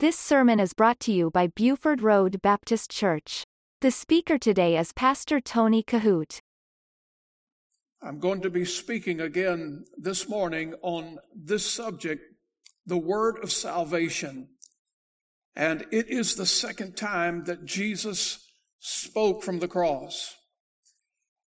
[0.00, 3.44] This sermon is brought to you by Buford Road Baptist Church.
[3.82, 6.40] The speaker today is Pastor Tony Kohout.
[8.00, 12.22] I'm going to be speaking again this morning on this subject,
[12.86, 14.48] the word of salvation.
[15.54, 20.34] And it is the second time that Jesus spoke from the cross.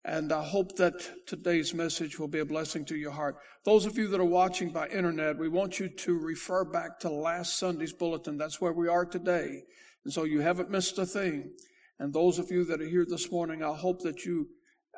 [0.05, 3.37] And I hope that today's message will be a blessing to your heart.
[3.63, 7.09] Those of you that are watching by internet, we want you to refer back to
[7.09, 8.37] last Sunday's bulletin.
[8.37, 9.63] That's where we are today.
[10.03, 11.51] And so you haven't missed a thing.
[11.99, 14.49] And those of you that are here this morning, I hope that you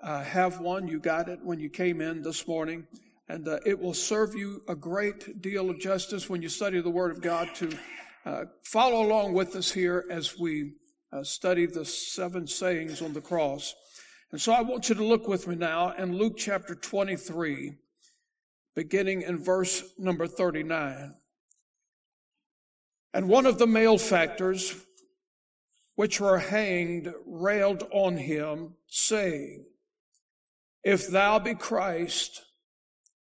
[0.01, 0.87] uh, have one.
[0.87, 2.87] You got it when you came in this morning.
[3.29, 6.89] And uh, it will serve you a great deal of justice when you study the
[6.89, 7.77] Word of God to
[8.25, 10.73] uh, follow along with us here as we
[11.13, 13.75] uh, study the seven sayings on the cross.
[14.31, 17.75] And so I want you to look with me now in Luke chapter 23,
[18.75, 21.13] beginning in verse number 39.
[23.13, 24.75] And one of the malefactors
[25.95, 29.65] which were hanged railed on him, saying,
[30.83, 32.43] If thou be Christ,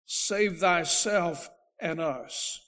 [0.06, 2.60] save thyself and us.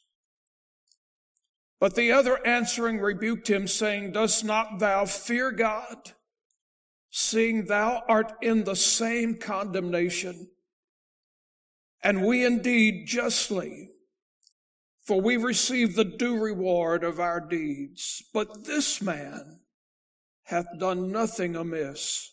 [1.78, 6.12] But the other answering rebuked him, saying, Dost not thou fear God?
[7.16, 10.48] Seeing thou art in the same condemnation.
[12.02, 13.90] And we indeed justly,
[15.06, 18.20] for we receive the due reward of our deeds.
[18.34, 19.60] But this man
[20.46, 22.32] hath done nothing amiss.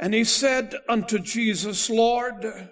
[0.00, 2.70] And he said unto Jesus, Lord,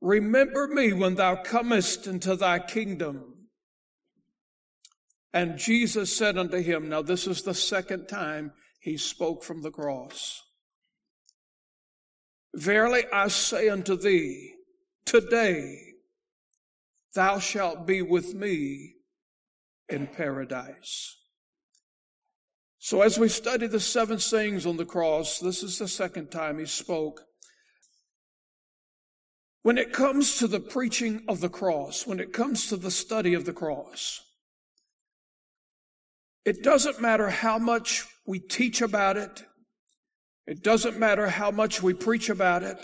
[0.00, 3.34] remember me when thou comest into thy kingdom.
[5.34, 9.70] And Jesus said unto him, now this is the second time he spoke from the
[9.70, 10.42] cross.
[12.54, 14.54] Verily I say unto thee,
[15.04, 15.76] today
[17.14, 18.96] thou shalt be with me
[19.88, 21.16] in paradise.
[22.78, 26.58] So as we study the seven sayings on the cross, this is the second time
[26.58, 27.20] he spoke.
[29.62, 33.34] When it comes to the preaching of the cross, when it comes to the study
[33.34, 34.22] of the cross,
[36.46, 39.42] it doesn't matter how much we teach about it.
[40.46, 42.78] It doesn't matter how much we preach about it.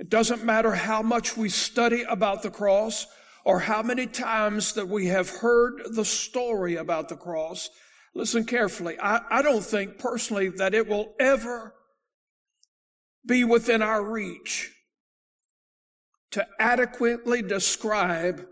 [0.00, 3.06] It doesn't matter how much we study about the cross
[3.44, 7.70] or how many times that we have heard the story about the cross.
[8.12, 8.98] Listen carefully.
[9.00, 11.72] I, I don't think personally that it will ever
[13.24, 14.72] be within our reach
[16.32, 18.44] to adequately describe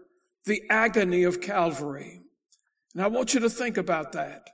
[0.44, 2.20] the agony of Calvary.
[2.94, 4.50] And I want you to think about that.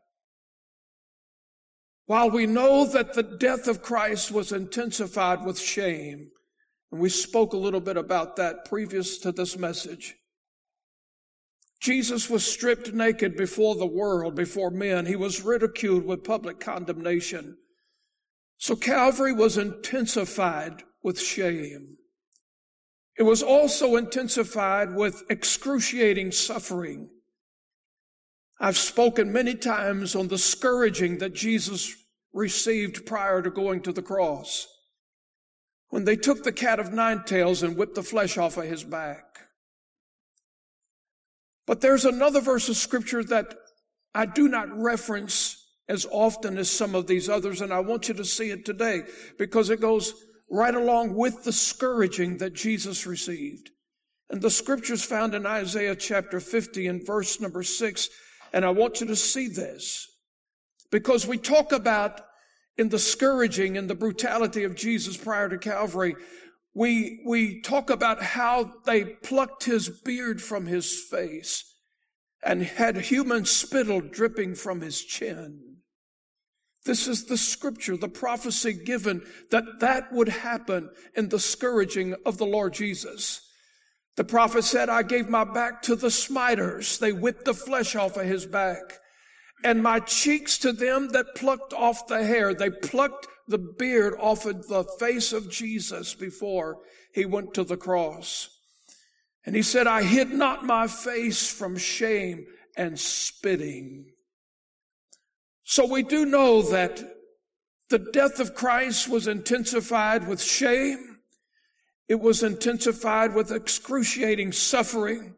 [2.06, 6.30] While we know that the death of Christ was intensified with shame,
[6.92, 10.14] and we spoke a little bit about that previous to this message.
[11.80, 15.06] Jesus was stripped naked before the world, before men.
[15.06, 17.56] He was ridiculed with public condemnation.
[18.58, 21.96] So Calvary was intensified with shame.
[23.18, 27.10] It was also intensified with excruciating suffering.
[28.60, 31.94] I've spoken many times on the scourging that Jesus
[32.32, 34.66] received prior to going to the cross.
[35.88, 38.82] When they took the cat of nine tails and whipped the flesh off of his
[38.82, 39.22] back.
[41.66, 43.54] But there's another verse of scripture that
[44.14, 48.14] I do not reference as often as some of these others, and I want you
[48.14, 49.02] to see it today
[49.38, 50.14] because it goes
[50.50, 53.70] right along with the scourging that Jesus received.
[54.30, 58.08] And the scriptures found in Isaiah chapter 50 and verse number 6
[58.54, 60.08] and I want you to see this
[60.92, 62.20] because we talk about
[62.78, 66.14] in the scourging and the brutality of Jesus prior to Calvary,
[66.72, 71.74] we, we talk about how they plucked his beard from his face
[72.44, 75.78] and had human spittle dripping from his chin.
[76.84, 82.38] This is the scripture, the prophecy given that that would happen in the scourging of
[82.38, 83.40] the Lord Jesus.
[84.16, 86.98] The prophet said, I gave my back to the smiters.
[86.98, 89.00] They whipped the flesh off of his back.
[89.64, 92.54] And my cheeks to them that plucked off the hair.
[92.54, 96.78] They plucked the beard off of the face of Jesus before
[97.12, 98.50] he went to the cross.
[99.46, 102.46] And he said, I hid not my face from shame
[102.76, 104.06] and spitting.
[105.64, 107.02] So we do know that
[107.88, 111.13] the death of Christ was intensified with shame
[112.08, 115.34] it was intensified with excruciating suffering.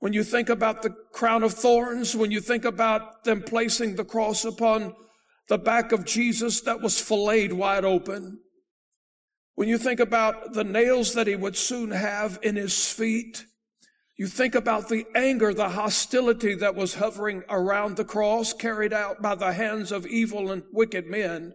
[0.00, 4.04] When you think about the crown of thorns, when you think about them placing the
[4.04, 4.94] cross upon
[5.48, 8.40] the back of Jesus that was filleted wide open,
[9.54, 13.44] when you think about the nails that he would soon have in his feet,
[14.18, 19.22] You think about the anger, the hostility that was hovering around the cross carried out
[19.22, 21.54] by the hands of evil and wicked men.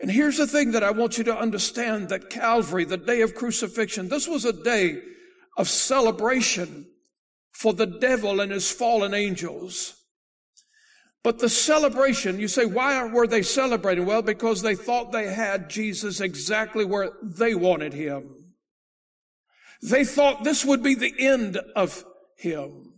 [0.00, 3.34] And here's the thing that I want you to understand that Calvary, the day of
[3.34, 5.02] crucifixion, this was a day
[5.58, 6.86] of celebration
[7.52, 9.94] for the devil and his fallen angels.
[11.22, 14.06] But the celebration, you say, why were they celebrating?
[14.06, 18.54] Well, because they thought they had Jesus exactly where they wanted him.
[19.82, 22.04] They thought this would be the end of
[22.38, 22.94] him.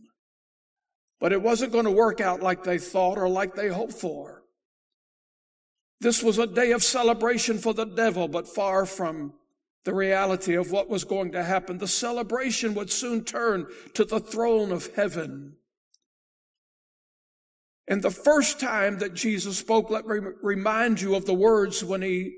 [1.18, 4.41] But it wasn't going to work out like they thought or like they hoped for.
[6.02, 9.34] This was a day of celebration for the devil, but far from
[9.84, 11.78] the reality of what was going to happen.
[11.78, 15.54] The celebration would soon turn to the throne of heaven.
[17.86, 22.02] And the first time that Jesus spoke, let me remind you of the words when
[22.02, 22.36] he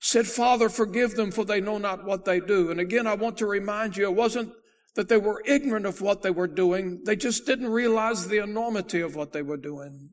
[0.00, 2.70] said, Father, forgive them for they know not what they do.
[2.70, 4.50] And again, I want to remind you, it wasn't
[4.94, 7.02] that they were ignorant of what they were doing.
[7.04, 10.10] They just didn't realize the enormity of what they were doing.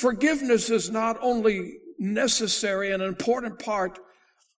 [0.00, 3.98] Forgiveness is not only necessary and an important part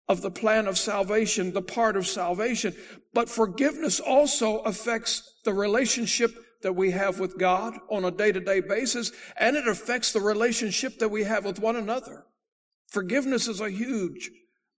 [0.07, 2.75] of the plan of salvation, the part of salvation,
[3.15, 8.41] but forgiveness also affects the relationship that we have with God on a day to
[8.41, 12.27] day basis, and it affects the relationship that we have with one another.
[12.89, 14.31] Forgiveness is a huge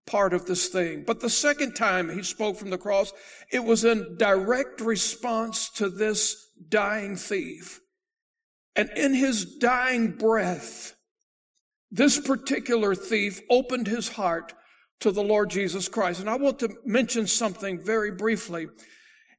[0.05, 1.03] part of this thing.
[1.05, 3.11] But the second time he spoke from the cross,
[3.51, 7.81] it was in direct response to this dying thief.
[8.75, 10.95] And in his dying breath,
[11.91, 14.53] this particular thief opened his heart
[15.01, 16.21] to the Lord Jesus Christ.
[16.21, 18.67] And I want to mention something very briefly.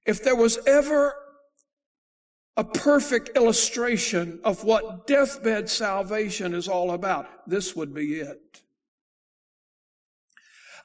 [0.06, 1.14] If there was ever
[2.56, 8.62] a perfect illustration of what deathbed salvation is all about, this would be it.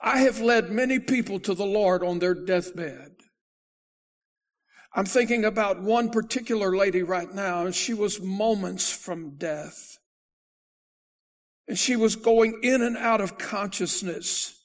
[0.01, 3.11] I have led many people to the Lord on their deathbed.
[4.93, 9.97] I'm thinking about one particular lady right now, and she was moments from death.
[11.67, 14.55] And she was going in and out of consciousness.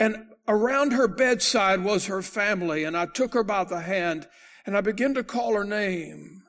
[0.00, 0.16] And
[0.48, 4.26] around her bedside was her family, and I took her by the hand
[4.66, 6.42] and I began to call her name.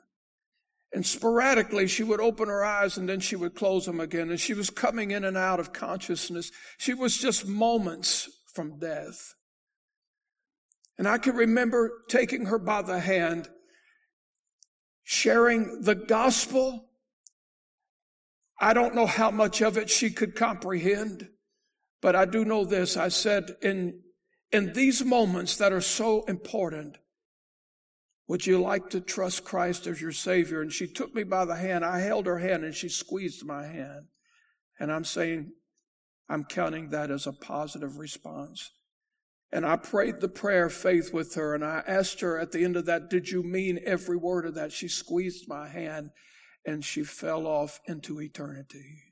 [0.92, 4.30] And sporadically, she would open her eyes and then she would close them again.
[4.30, 6.50] And she was coming in and out of consciousness.
[6.78, 9.34] She was just moments from death.
[10.98, 13.48] And I can remember taking her by the hand,
[15.04, 16.88] sharing the gospel.
[18.58, 21.28] I don't know how much of it she could comprehend,
[22.00, 22.96] but I do know this.
[22.96, 24.00] I said, in,
[24.50, 26.96] in these moments that are so important,
[28.28, 30.60] would you like to trust Christ as your Savior?
[30.60, 31.84] And she took me by the hand.
[31.84, 34.06] I held her hand and she squeezed my hand.
[34.80, 35.52] And I'm saying,
[36.28, 38.72] I'm counting that as a positive response.
[39.52, 42.64] And I prayed the prayer of faith with her and I asked her at the
[42.64, 44.72] end of that, did you mean every word of that?
[44.72, 46.10] She squeezed my hand
[46.66, 49.02] and she fell off into eternity.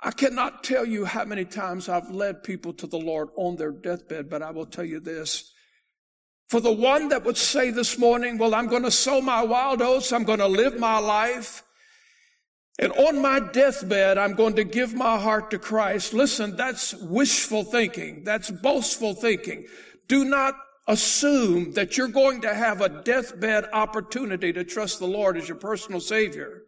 [0.00, 3.70] I cannot tell you how many times I've led people to the Lord on their
[3.70, 5.52] deathbed, but I will tell you this.
[6.48, 9.80] For the one that would say this morning, well, I'm going to sow my wild
[9.80, 10.12] oats.
[10.12, 11.62] I'm going to live my life.
[12.78, 16.14] And on my deathbed, I'm going to give my heart to Christ.
[16.14, 18.24] Listen, that's wishful thinking.
[18.24, 19.66] That's boastful thinking.
[20.08, 20.54] Do not
[20.88, 25.58] assume that you're going to have a deathbed opportunity to trust the Lord as your
[25.58, 26.62] personal Savior.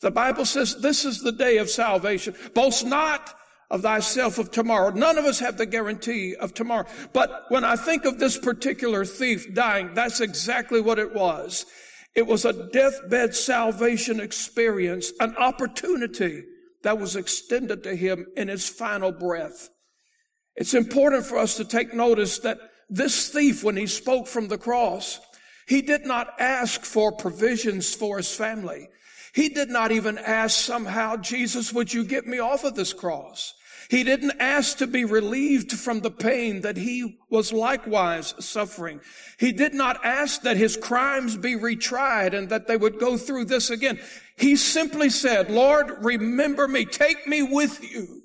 [0.00, 2.34] The Bible says this is the day of salvation.
[2.54, 3.34] Boast not
[3.70, 4.90] of thyself of tomorrow.
[4.90, 6.86] None of us have the guarantee of tomorrow.
[7.12, 11.66] But when I think of this particular thief dying, that's exactly what it was.
[12.18, 16.42] It was a deathbed salvation experience, an opportunity
[16.82, 19.68] that was extended to him in his final breath.
[20.56, 22.58] It's important for us to take notice that
[22.90, 25.20] this thief, when he spoke from the cross,
[25.68, 28.88] he did not ask for provisions for his family.
[29.32, 33.54] He did not even ask somehow, Jesus, would you get me off of this cross?
[33.88, 39.00] He didn't ask to be relieved from the pain that he was likewise suffering.
[39.38, 43.46] He did not ask that his crimes be retried and that they would go through
[43.46, 43.98] this again.
[44.36, 46.84] He simply said, Lord, remember me.
[46.84, 48.20] Take me with you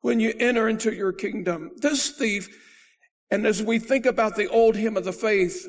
[0.00, 1.70] when you enter into your kingdom.
[1.76, 2.48] This thief,
[3.30, 5.68] and as we think about the old hymn of the faith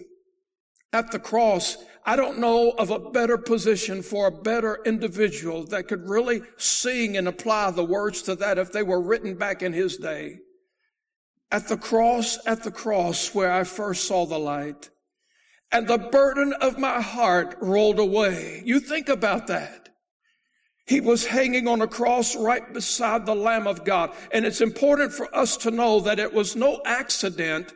[0.94, 5.90] at the cross, I don't know of a better position for a better individual that
[5.90, 9.74] could really sing and apply the words to that if they were written back in
[9.74, 10.40] his day.
[11.52, 14.90] At the cross, at the cross where I first saw the light
[15.70, 18.62] and the burden of my heart rolled away.
[18.64, 19.90] You think about that.
[20.86, 24.14] He was hanging on a cross right beside the Lamb of God.
[24.32, 27.74] And it's important for us to know that it was no accident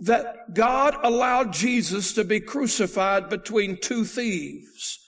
[0.00, 5.00] that God allowed Jesus to be crucified between two thieves.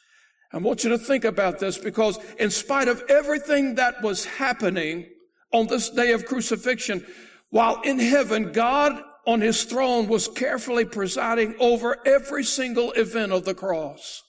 [0.53, 5.07] I want you to think about this because in spite of everything that was happening
[5.53, 7.07] on this day of crucifixion,
[7.51, 13.45] while in heaven, God on his throne was carefully presiding over every single event of
[13.45, 14.23] the cross.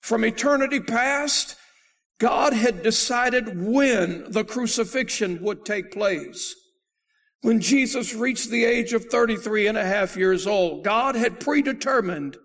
[0.00, 1.56] From eternity past,
[2.18, 6.54] God had decided when the crucifixion would take place.
[7.42, 12.36] When Jesus reached the age of 33 and a half years old, God had predetermined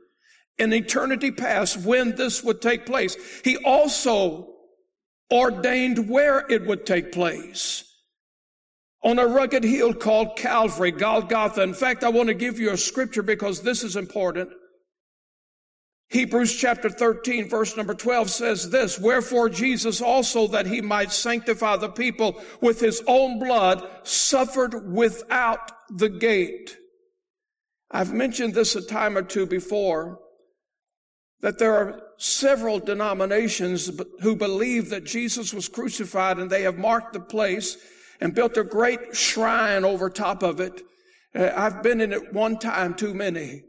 [0.58, 3.16] in eternity past when this would take place.
[3.44, 4.56] He also
[5.32, 7.84] ordained where it would take place.
[9.04, 11.62] On a rugged hill called Calvary, Golgotha.
[11.62, 14.50] In fact, I want to give you a scripture because this is important.
[16.10, 21.78] Hebrews chapter 13 verse number 12 says this, Wherefore Jesus also that he might sanctify
[21.78, 26.78] the people with his own blood suffered without the gate.
[27.92, 30.20] I've mentioned this a time or two before
[31.42, 37.14] that there are several denominations who believe that Jesus was crucified and they have marked
[37.14, 37.78] the place
[38.20, 40.82] and built a great shrine over top of it.
[41.36, 43.64] Uh, I've been in it one time too many.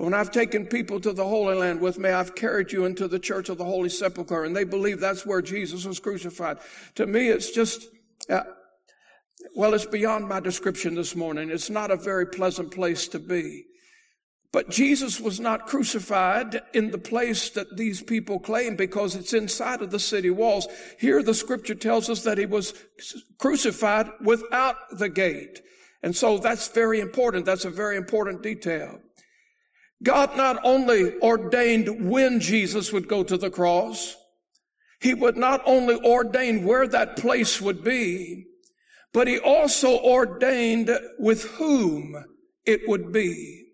[0.00, 3.06] But when I've taken people to the Holy Land with me, I've carried you into
[3.06, 6.56] the church of the Holy Sepulchre, and they believe that's where Jesus was crucified.
[6.94, 7.86] To me, it's just,
[8.30, 8.44] uh,
[9.54, 11.50] well, it's beyond my description this morning.
[11.50, 13.66] It's not a very pleasant place to be.
[14.54, 19.82] But Jesus was not crucified in the place that these people claim because it's inside
[19.82, 20.66] of the city walls.
[20.98, 22.72] Here the scripture tells us that he was
[23.36, 25.60] crucified without the gate.
[26.02, 27.44] And so that's very important.
[27.44, 28.98] That's a very important detail.
[30.02, 34.16] God not only ordained when Jesus would go to the cross,
[35.00, 38.46] he would not only ordain where that place would be,
[39.12, 42.24] but he also ordained with whom
[42.64, 43.69] it would be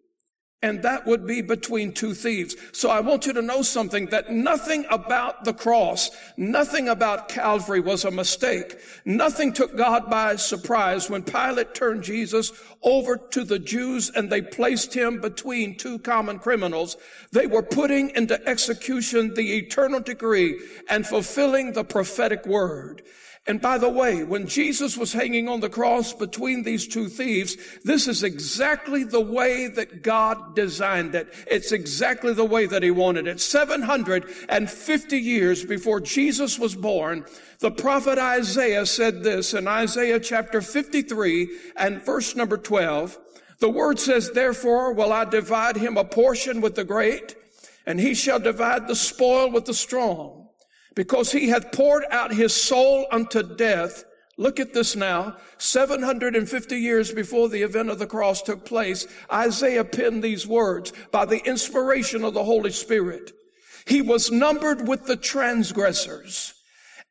[0.62, 2.56] and that would be between two thieves.
[2.72, 7.80] So I want you to know something that nothing about the cross, nothing about Calvary
[7.80, 8.78] was a mistake.
[9.04, 14.40] Nothing took God by surprise when Pilate turned Jesus over to the Jews and they
[14.40, 16.96] placed him between two common criminals.
[17.32, 20.58] They were putting into execution the eternal decree
[20.88, 23.02] and fulfilling the prophetic word.
[23.48, 27.56] And by the way, when Jesus was hanging on the cross between these two thieves,
[27.84, 31.32] this is exactly the way that God designed it.
[31.48, 33.40] It's exactly the way that he wanted it.
[33.40, 37.24] 750 years before Jesus was born,
[37.60, 43.16] the prophet Isaiah said this in Isaiah chapter 53 and verse number 12.
[43.60, 47.36] The word says, therefore will I divide him a portion with the great,
[47.86, 50.45] and he shall divide the spoil with the strong
[50.96, 54.04] because he hath poured out his soul unto death.
[54.38, 55.36] Look at this now.
[55.58, 61.24] 750 years before the event of the cross took place, Isaiah penned these words by
[61.26, 63.32] the inspiration of the Holy Spirit.
[63.86, 66.54] He was numbered with the transgressors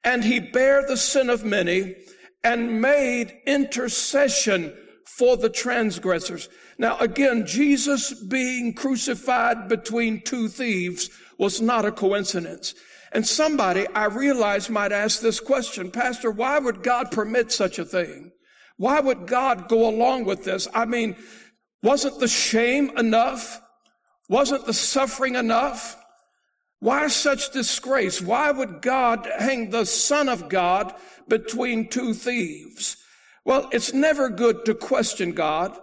[0.03, 1.95] and he bare the sin of many
[2.43, 4.75] and made intercession
[5.17, 6.49] for the transgressors.
[6.77, 12.75] Now again, Jesus being crucified between two thieves was not a coincidence.
[13.15, 17.85] And somebody I realize might ask this question, Pastor, why would God permit such a
[17.85, 18.33] thing?
[18.75, 20.67] Why would God go along with this?
[20.73, 21.15] I mean,
[21.81, 23.61] wasn't the shame enough?
[24.27, 25.95] Wasn't the suffering enough?
[26.81, 28.21] Why such disgrace?
[28.21, 30.93] Why would God hang the Son of God
[31.29, 32.97] between two thieves?
[33.45, 35.79] Well, it's never good to question God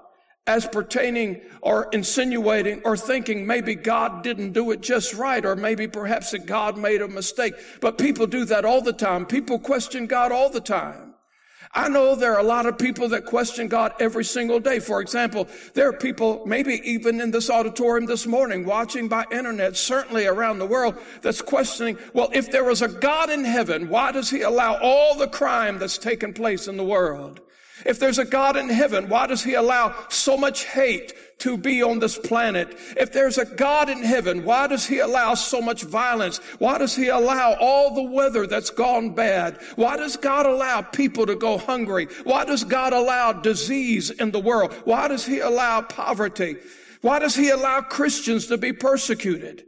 [0.46, 5.87] as pertaining or insinuating or thinking maybe God didn't do it just right or maybe
[5.87, 7.54] perhaps that God made a mistake.
[7.80, 9.25] But people do that all the time.
[9.25, 11.14] People question God all the time.
[11.75, 14.78] I know there are a lot of people that question God every single day.
[14.78, 19.76] For example, there are people, maybe even in this auditorium this morning, watching by internet,
[19.76, 24.12] certainly around the world, that's questioning, well, if there was a God in heaven, why
[24.12, 27.40] does he allow all the crime that's taken place in the world?
[27.85, 31.83] If there's a God in heaven, why does he allow so much hate to be
[31.83, 32.76] on this planet?
[32.97, 36.38] If there's a God in heaven, why does he allow so much violence?
[36.59, 39.59] Why does he allow all the weather that's gone bad?
[39.76, 42.07] Why does God allow people to go hungry?
[42.25, 44.73] Why does God allow disease in the world?
[44.85, 46.57] Why does he allow poverty?
[47.00, 49.64] Why does he allow Christians to be persecuted?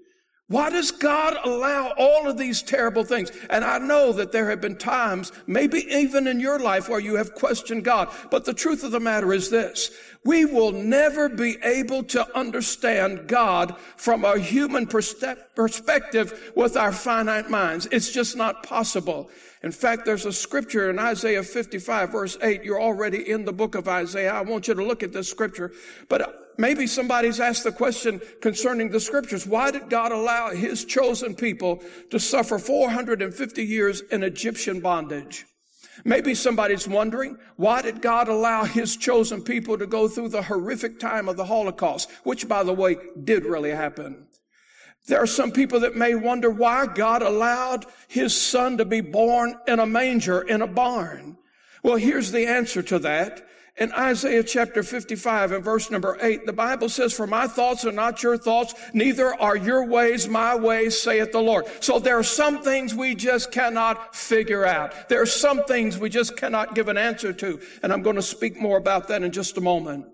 [0.48, 3.32] Why does God allow all of these terrible things?
[3.48, 7.16] And I know that there have been times, maybe even in your life, where you
[7.16, 8.10] have questioned God.
[8.30, 9.90] But the truth of the matter is this.
[10.22, 17.48] We will never be able to understand God from a human perspective with our finite
[17.48, 17.88] minds.
[17.90, 19.30] It's just not possible.
[19.62, 22.62] In fact, there's a scripture in Isaiah 55 verse 8.
[22.64, 24.34] You're already in the book of Isaiah.
[24.34, 25.72] I want you to look at this scripture.
[26.10, 29.46] But maybe somebody's asked the question concerning the scriptures.
[29.46, 35.46] Why did God allow his chosen people to suffer 450 years in Egyptian bondage?
[36.04, 40.98] Maybe somebody's wondering, why did God allow his chosen people to go through the horrific
[40.98, 44.26] time of the Holocaust, which by the way, did really happen?
[45.06, 49.54] There are some people that may wonder why God allowed his son to be born
[49.68, 51.36] in a manger in a barn.
[51.82, 53.46] Well, here's the answer to that.
[53.76, 57.90] In Isaiah chapter 55 and verse number 8, the Bible says, For my thoughts are
[57.90, 61.66] not your thoughts, neither are your ways my ways, saith the Lord.
[61.80, 65.08] So there are some things we just cannot figure out.
[65.08, 67.60] There are some things we just cannot give an answer to.
[67.82, 70.06] And I'm going to speak more about that in just a moment.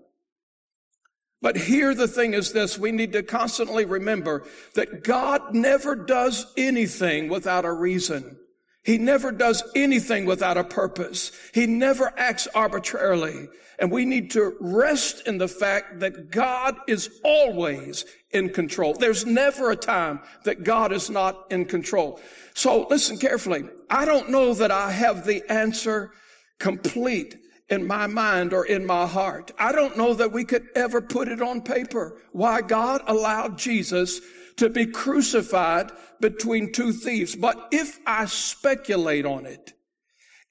[1.39, 6.51] But here the thing is this, we need to constantly remember that God never does
[6.57, 8.37] anything without a reason.
[8.83, 11.31] He never does anything without a purpose.
[11.53, 13.47] He never acts arbitrarily.
[13.77, 18.93] And we need to rest in the fact that God is always in control.
[18.93, 22.19] There's never a time that God is not in control.
[22.53, 23.65] So listen carefully.
[23.89, 26.11] I don't know that I have the answer
[26.59, 27.37] complete
[27.69, 29.51] in my mind or in my heart.
[29.57, 34.21] I don't know that we could ever put it on paper why God allowed Jesus
[34.57, 37.35] to be crucified between two thieves.
[37.35, 39.73] But if I speculate on it,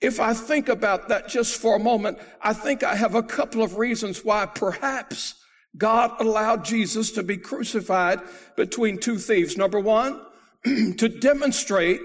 [0.01, 3.63] if I think about that just for a moment, I think I have a couple
[3.63, 5.35] of reasons why perhaps
[5.77, 8.21] God allowed Jesus to be crucified
[8.57, 9.57] between two thieves.
[9.57, 10.21] Number one,
[10.65, 12.01] to demonstrate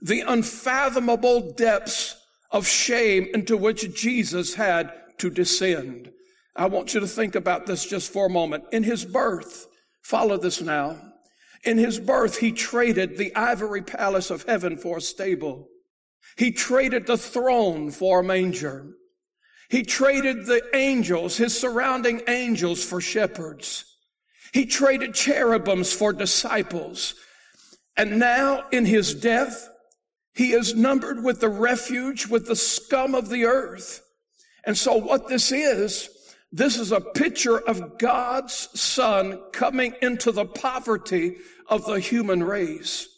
[0.00, 2.16] the unfathomable depths
[2.50, 6.12] of shame into which Jesus had to descend.
[6.54, 8.64] I want you to think about this just for a moment.
[8.72, 9.66] In his birth,
[10.06, 10.96] follow this now.
[11.64, 15.68] In his birth, he traded the ivory palace of heaven for a stable.
[16.36, 18.94] He traded the throne for a manger.
[19.68, 23.96] He traded the angels, his surrounding angels for shepherds.
[24.52, 27.16] He traded cherubims for disciples.
[27.96, 29.68] And now in his death,
[30.34, 34.02] he is numbered with the refuge, with the scum of the earth.
[34.64, 36.08] And so what this is,
[36.56, 41.36] this is a picture of God's son coming into the poverty
[41.68, 43.08] of the human race.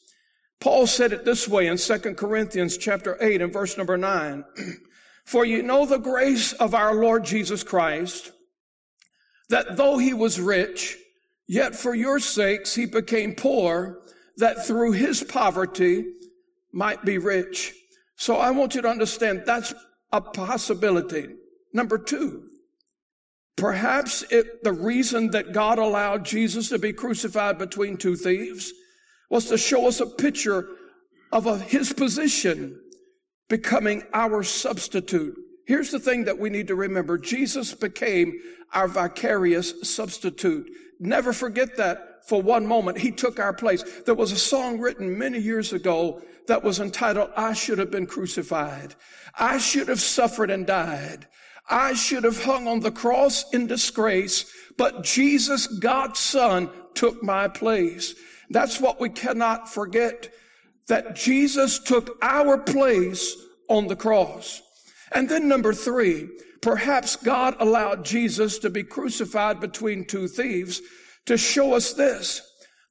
[0.59, 4.44] Paul said it this way in 2 Corinthians chapter 8 and verse number 9.
[5.24, 8.33] For you know the grace of our Lord Jesus Christ,
[9.51, 10.96] that though he was rich,
[11.46, 14.01] yet for your sakes he became poor,
[14.38, 16.07] that through his poverty
[16.72, 17.74] might be rich.
[18.16, 19.74] So I want you to understand that's
[20.12, 21.29] a possibility.
[21.74, 22.47] Number two,
[23.59, 28.73] Perhaps it, the reason that God allowed Jesus to be crucified between two thieves
[29.31, 30.68] was to show us a picture
[31.33, 32.81] of a, his position
[33.49, 35.37] becoming our substitute.
[35.66, 37.18] Here's the thing that we need to remember.
[37.18, 38.33] Jesus became
[38.73, 40.71] our vicarious substitute.
[41.01, 42.99] Never forget that for one moment.
[42.99, 43.83] He took our place.
[44.07, 48.07] There was a song written many years ago that was entitled, I should have been
[48.07, 48.94] crucified.
[49.37, 51.27] I should have suffered and died.
[51.68, 57.48] I should have hung on the cross in disgrace, but Jesus, God's son, took my
[57.48, 58.14] place.
[58.50, 60.33] That's what we cannot forget,
[60.88, 63.37] that Jesus took our place
[63.68, 64.62] on the cross.
[65.12, 66.28] And then number three,
[66.62, 70.81] perhaps God allowed Jesus to be crucified between two thieves
[71.26, 72.40] to show us this,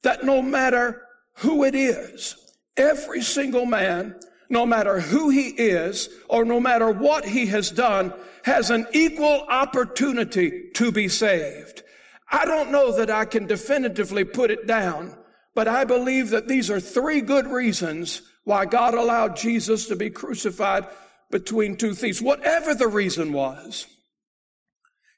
[0.02, 1.02] that no matter
[1.38, 2.36] who it is,
[2.76, 4.14] every single man,
[4.48, 8.12] no matter who he is or no matter what he has done,
[8.44, 11.82] has an equal opportunity to be saved.
[12.30, 15.16] I don't know that I can definitively put it down,
[15.54, 20.10] but I believe that these are three good reasons why God allowed Jesus to be
[20.10, 20.86] crucified
[21.30, 23.86] between two thieves, whatever the reason was.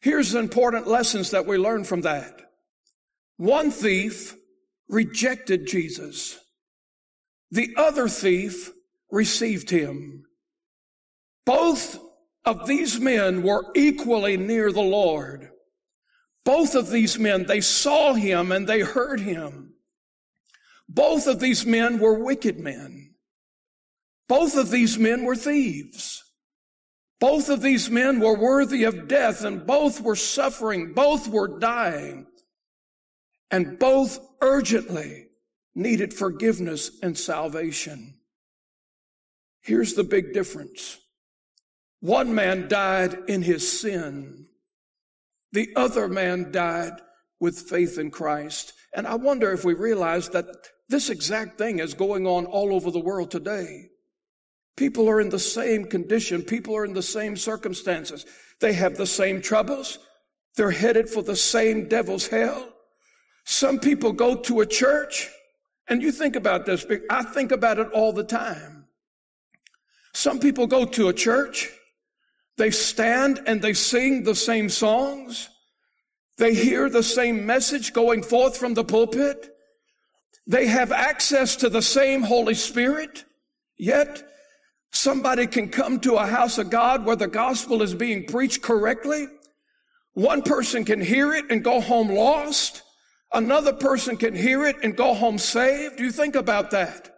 [0.01, 2.40] Here's the important lessons that we learn from that.
[3.37, 4.35] One thief
[4.88, 6.38] rejected Jesus.
[7.51, 8.71] The other thief
[9.11, 10.25] received him.
[11.46, 11.99] Both
[12.44, 15.51] of these men were equally near the Lord.
[16.44, 19.75] Both of these men, they saw him and they heard him.
[20.88, 23.14] Both of these men were wicked men.
[24.29, 26.25] Both of these men were thieves.
[27.18, 30.94] Both of these men were worthy of death and both were suffering.
[30.94, 32.27] Both were dying.
[33.51, 35.27] And both urgently
[35.75, 38.20] needed forgiveness and salvation.
[39.62, 40.99] Here's the big difference.
[42.01, 44.46] One man died in his sin.
[45.53, 46.94] The other man died
[47.40, 48.73] with faith in Christ.
[48.94, 50.46] And I wonder if we realize that
[50.88, 53.90] this exact thing is going on all over the world today.
[54.77, 56.42] People are in the same condition.
[56.42, 58.25] People are in the same circumstances.
[58.61, 59.99] They have the same troubles.
[60.57, 62.73] They're headed for the same devil's hell.
[63.44, 65.29] Some people go to a church,
[65.88, 66.87] and you think about this.
[67.11, 68.80] I think about it all the time.
[70.21, 71.71] Some people go to a church,
[72.59, 75.49] they stand and they sing the same songs.
[76.37, 79.49] They hear the same message going forth from the pulpit.
[80.47, 83.25] They have access to the same Holy Spirit.
[83.79, 84.23] Yet
[84.93, 89.27] somebody can come to a house of God where the gospel is being preached correctly.
[90.13, 92.83] One person can hear it and go home lost.
[93.33, 95.99] Another person can hear it and go home saved.
[95.99, 97.10] You think about that.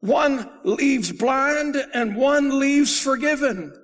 [0.00, 3.74] One leaves blind and one leaves forgiven.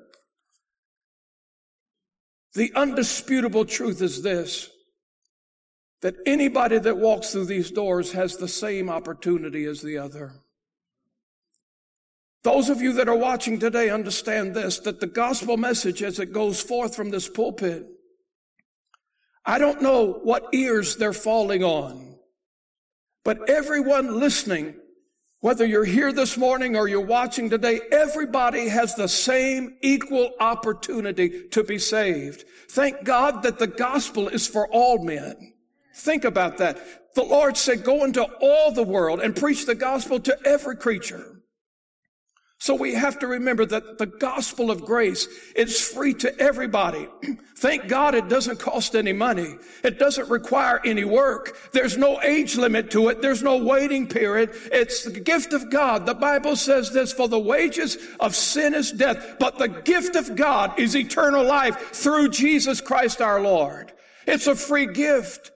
[2.54, 4.70] The undisputable truth is this
[6.02, 10.34] that anybody that walks through these doors has the same opportunity as the other.
[12.44, 16.32] Those of you that are watching today understand this that the gospel message as it
[16.32, 17.86] goes forth from this pulpit,
[19.44, 22.18] I don't know what ears they're falling on,
[23.24, 24.76] but everyone listening
[25.46, 31.46] whether you're here this morning or you're watching today, everybody has the same equal opportunity
[31.46, 32.44] to be saved.
[32.70, 35.52] Thank God that the gospel is for all men.
[35.94, 37.14] Think about that.
[37.14, 41.35] The Lord said, go into all the world and preach the gospel to every creature.
[42.58, 47.06] So we have to remember that the gospel of grace is free to everybody.
[47.58, 49.56] Thank God it doesn't cost any money.
[49.84, 51.58] It doesn't require any work.
[51.72, 53.20] There's no age limit to it.
[53.20, 54.50] There's no waiting period.
[54.72, 56.06] It's the gift of God.
[56.06, 60.34] The Bible says this, for the wages of sin is death, but the gift of
[60.34, 63.92] God is eternal life through Jesus Christ our Lord.
[64.26, 65.50] It's a free gift.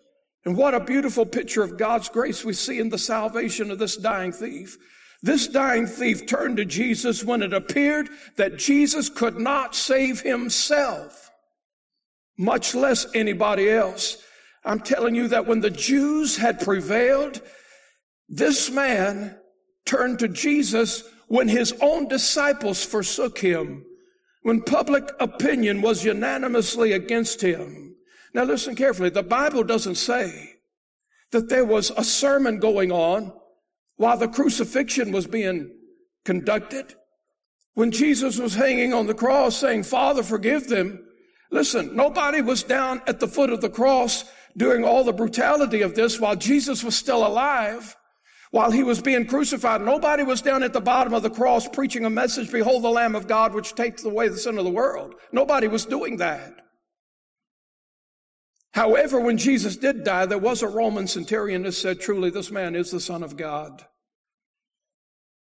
[0.44, 3.96] And what a beautiful picture of God's grace we see in the salvation of this
[3.96, 4.78] dying thief.
[5.22, 11.30] This dying thief turned to Jesus when it appeared that Jesus could not save himself,
[12.38, 14.22] much less anybody else.
[14.64, 17.42] I'm telling you that when the Jews had prevailed,
[18.28, 19.36] this man
[19.84, 23.84] turned to Jesus when his own disciples forsook him,
[24.42, 27.94] when public opinion was unanimously against him.
[28.32, 29.10] Now listen carefully.
[29.10, 30.54] The Bible doesn't say
[31.30, 33.32] that there was a sermon going on
[34.00, 35.70] while the crucifixion was being
[36.24, 36.94] conducted,
[37.74, 41.06] when Jesus was hanging on the cross saying, Father, forgive them.
[41.50, 44.24] Listen, nobody was down at the foot of the cross
[44.56, 47.94] during all the brutality of this while Jesus was still alive.
[48.52, 52.06] While he was being crucified, nobody was down at the bottom of the cross preaching
[52.06, 55.14] a message, Behold the Lamb of God, which takes away the sin of the world.
[55.30, 56.69] Nobody was doing that.
[58.72, 62.76] However, when Jesus did die, there was a Roman centurion that said, Truly, this man
[62.76, 63.84] is the Son of God.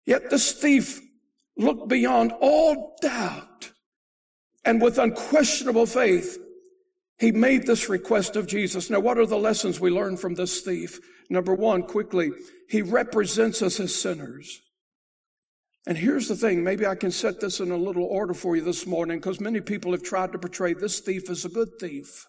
[0.05, 1.01] Yet this thief
[1.57, 3.73] looked beyond all doubt
[4.65, 6.39] and with unquestionable faith,
[7.19, 8.91] he made this request of Jesus.
[8.91, 11.01] Now, what are the lessons we learn from this thief?
[11.31, 12.31] Number one, quickly,
[12.69, 14.61] he represents us as sinners.
[15.87, 18.63] And here's the thing, maybe I can set this in a little order for you
[18.63, 22.27] this morning because many people have tried to portray this thief as a good thief.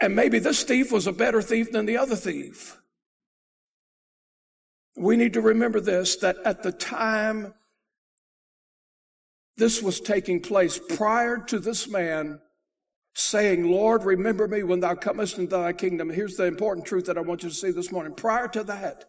[0.00, 2.76] And maybe this thief was a better thief than the other thief.
[4.96, 7.54] We need to remember this that at the time
[9.56, 12.40] this was taking place, prior to this man
[13.14, 16.10] saying, Lord, remember me when thou comest into thy kingdom.
[16.10, 18.14] Here's the important truth that I want you to see this morning.
[18.14, 19.06] Prior to that,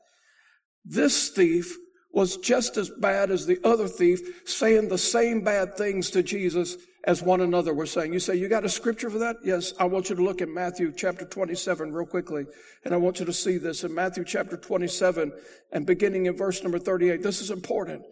[0.86, 1.76] this thief
[2.14, 6.78] was just as bad as the other thief, saying the same bad things to Jesus
[7.08, 8.12] as one another were saying.
[8.12, 9.38] You say, you got a scripture for that?
[9.42, 9.74] Yes.
[9.80, 12.46] I want you to look at Matthew chapter 27 real quickly.
[12.84, 15.32] And I want you to see this in Matthew chapter 27
[15.72, 17.24] and beginning in verse number 38.
[17.24, 18.04] This is important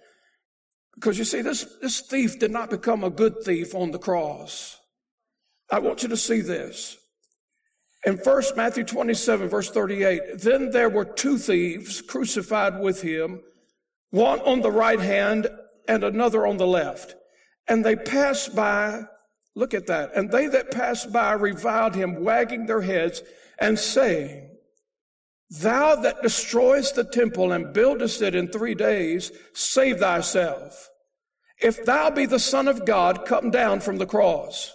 [0.95, 4.79] because you see, this, this thief did not become a good thief on the cross.
[5.69, 6.97] I want you to see this.
[8.05, 13.41] In first Matthew 27 verse 38, then there were two thieves crucified with him,
[14.11, 15.49] one on the right hand
[15.85, 17.15] and another on the left.
[17.67, 19.03] And they passed by,
[19.55, 23.23] look at that, and they that passed by reviled him, wagging their heads
[23.59, 24.51] and saying,
[25.49, 30.89] Thou that destroyest the temple and buildest it in three days, save thyself.
[31.61, 34.73] If thou be the Son of God, come down from the cross.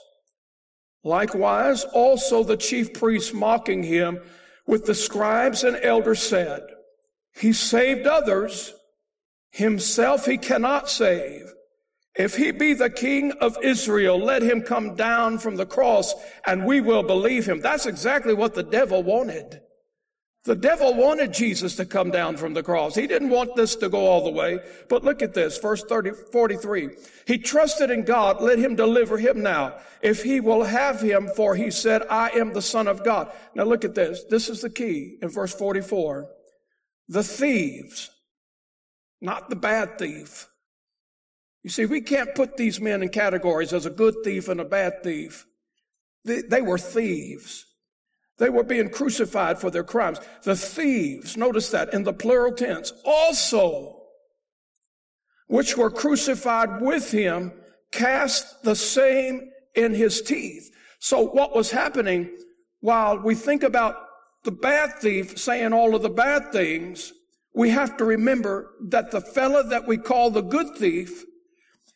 [1.03, 4.21] Likewise, also the chief priests mocking him
[4.67, 6.63] with the scribes and elders said,
[7.35, 8.73] He saved others,
[9.51, 11.53] himself he cannot save.
[12.17, 16.15] If he be the king of Israel, let him come down from the cross
[16.47, 17.61] and we will believe him.
[17.61, 19.61] That's exactly what the devil wanted.
[20.45, 22.95] The devil wanted Jesus to come down from the cross.
[22.95, 24.59] He didn't want this to go all the way.
[24.89, 26.89] But look at this, verse 30, 43.
[27.27, 28.41] He trusted in God.
[28.41, 29.77] Let him deliver him now.
[30.01, 33.31] If he will have him, for he said, I am the son of God.
[33.55, 34.25] Now look at this.
[34.31, 36.31] This is the key in verse 44.
[37.09, 38.11] The thieves,
[39.21, 40.50] not the bad thief.
[41.63, 44.65] You see, we can't put these men in categories as a good thief and a
[44.65, 45.47] bad thief.
[46.25, 47.67] They, they were thieves.
[48.39, 50.19] They were being crucified for their crimes.
[50.45, 54.01] The thieves, notice that in the plural tense, also,
[55.47, 57.53] which were crucified with him,
[57.93, 60.71] cast the same in his teeth.
[61.01, 62.31] So what was happening
[62.81, 63.97] while we think about
[64.45, 67.13] the bad thief saying all of the bad things,
[67.55, 71.25] we have to remember that the fella that we call the good thief,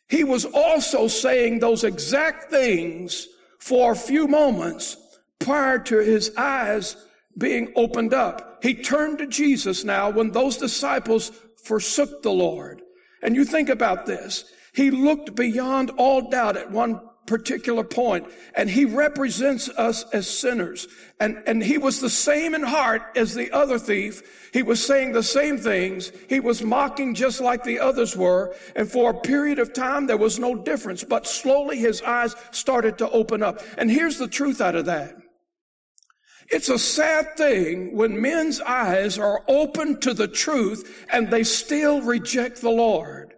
[0.07, 3.27] he was also saying those exact things
[3.59, 4.97] for a few moments
[5.39, 6.95] prior to his eyes
[7.37, 8.59] being opened up.
[8.61, 11.31] He turned to Jesus now when those disciples
[11.63, 12.81] forsook the Lord.
[13.21, 14.45] And you think about this.
[14.73, 20.87] He looked beyond all doubt at one particular point and he represents us as sinners.
[21.19, 24.49] And, and he was the same in heart as the other thief.
[24.53, 26.11] He was saying the same things.
[26.29, 28.55] He was mocking just like the others were.
[28.75, 32.97] And for a period of time, there was no difference, but slowly his eyes started
[32.99, 33.61] to open up.
[33.77, 35.15] And here's the truth out of that.
[36.49, 42.01] It's a sad thing when men's eyes are open to the truth and they still
[42.01, 43.34] reject the Lord.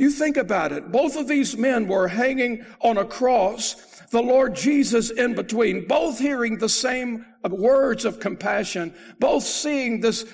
[0.00, 0.90] You think about it.
[0.90, 3.74] Both of these men were hanging on a cross,
[4.10, 10.24] the Lord Jesus in between, both hearing the same words of compassion, both seeing this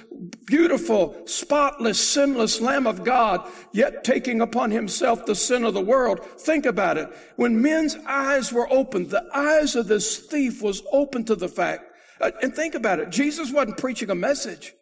[0.47, 6.25] beautiful, spotless, sinless Lamb of God, yet taking upon himself the sin of the world.
[6.39, 7.09] Think about it.
[7.35, 11.91] When men's eyes were opened, the eyes of this thief was open to the fact
[12.21, 13.11] uh, and think about it.
[13.11, 14.75] Jesus wasn't preaching a message.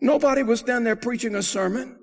[0.00, 1.97] Nobody was down there preaching a sermon.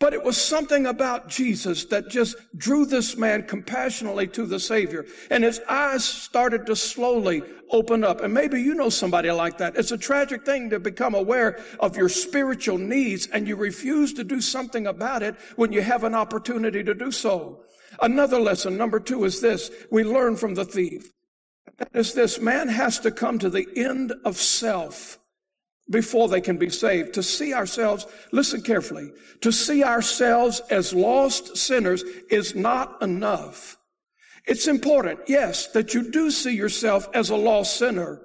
[0.00, 5.04] But it was something about Jesus that just drew this man compassionately to the Savior.
[5.28, 8.20] And his eyes started to slowly open up.
[8.20, 9.76] And maybe you know somebody like that.
[9.76, 14.24] It's a tragic thing to become aware of your spiritual needs and you refuse to
[14.24, 17.64] do something about it when you have an opportunity to do so.
[18.00, 19.70] Another lesson, number two, is this.
[19.90, 21.10] We learn from the thief
[21.94, 25.18] is this man has to come to the end of self
[25.90, 27.14] before they can be saved.
[27.14, 33.76] To see ourselves, listen carefully, to see ourselves as lost sinners is not enough.
[34.46, 38.22] It's important, yes, that you do see yourself as a lost sinner.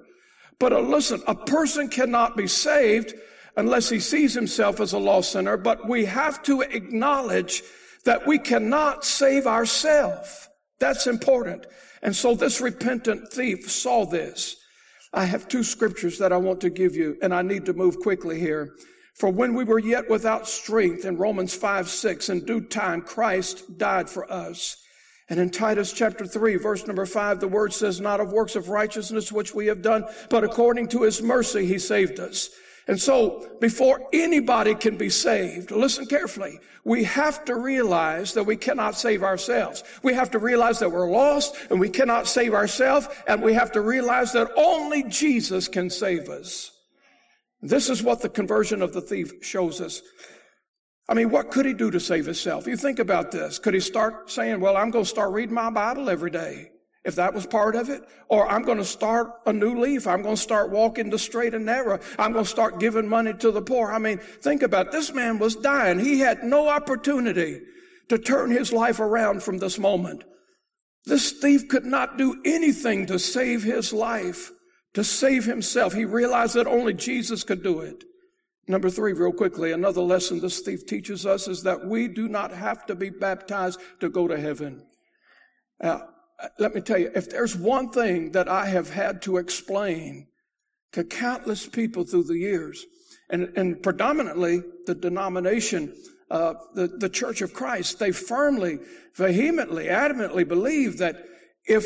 [0.58, 3.14] But uh, listen, a person cannot be saved
[3.56, 7.62] unless he sees himself as a lost sinner, but we have to acknowledge
[8.04, 10.48] that we cannot save ourselves.
[10.80, 11.66] That's important.
[12.02, 14.56] And so this repentant thief saw this.
[15.14, 18.00] I have two scriptures that I want to give you, and I need to move
[18.00, 18.74] quickly here.
[19.14, 23.78] For when we were yet without strength, in Romans 5, 6, in due time, Christ
[23.78, 24.84] died for us.
[25.30, 28.68] And in Titus chapter 3, verse number 5, the word says, not of works of
[28.68, 32.50] righteousness which we have done, but according to his mercy, he saved us.
[32.86, 38.56] And so before anybody can be saved, listen carefully, we have to realize that we
[38.56, 39.82] cannot save ourselves.
[40.02, 43.08] We have to realize that we're lost and we cannot save ourselves.
[43.26, 46.72] And we have to realize that only Jesus can save us.
[47.62, 50.02] This is what the conversion of the thief shows us.
[51.08, 52.66] I mean, what could he do to save himself?
[52.66, 53.58] You think about this.
[53.58, 56.70] Could he start saying, well, I'm going to start reading my Bible every day?
[57.04, 58.02] If that was part of it.
[58.28, 60.06] Or I'm going to start a new leaf.
[60.06, 62.00] I'm going to start walking the straight and narrow.
[62.18, 63.92] I'm going to start giving money to the poor.
[63.92, 64.92] I mean, think about it.
[64.92, 65.98] this man was dying.
[65.98, 67.60] He had no opportunity
[68.08, 70.24] to turn his life around from this moment.
[71.06, 74.50] This thief could not do anything to save his life,
[74.94, 75.92] to save himself.
[75.92, 78.04] He realized that only Jesus could do it.
[78.66, 82.50] Number three, real quickly, another lesson this thief teaches us is that we do not
[82.50, 84.86] have to be baptized to go to heaven.
[85.82, 86.08] Now,
[86.58, 90.28] let me tell you, if there's one thing that I have had to explain
[90.92, 92.84] to countless people through the years,
[93.30, 95.94] and, and predominantly the denomination,
[96.30, 98.78] uh, the, the Church of Christ, they firmly,
[99.14, 101.24] vehemently, adamantly believe that
[101.66, 101.84] if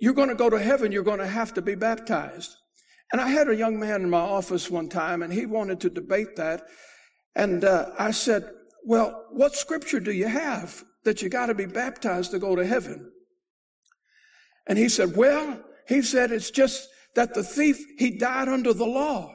[0.00, 2.56] you're going to go to heaven, you're going to have to be baptized.
[3.12, 5.90] And I had a young man in my office one time, and he wanted to
[5.90, 6.62] debate that.
[7.34, 8.50] And uh, I said,
[8.84, 12.64] Well, what scripture do you have that you got to be baptized to go to
[12.64, 13.10] heaven?
[14.66, 18.86] And he said, well, he said, it's just that the thief, he died under the
[18.86, 19.34] law.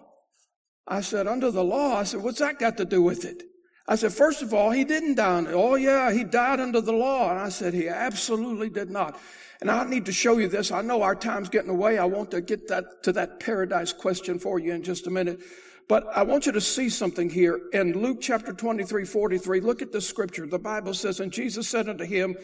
[0.88, 1.98] I said, under the law?
[1.98, 3.44] I said, what's that got to do with it?
[3.88, 5.38] I said, first of all, he didn't die.
[5.38, 7.30] Under, oh yeah, he died under the law.
[7.30, 9.20] And I said, he absolutely did not.
[9.62, 10.72] And I need to show you this.
[10.72, 11.98] I know our time's getting away.
[11.98, 15.40] I want to get that to that paradise question for you in just a minute.
[15.88, 19.60] But I want you to see something here in Luke chapter 23, 43.
[19.60, 20.48] Look at the scripture.
[20.48, 22.36] The Bible says, and Jesus said unto him,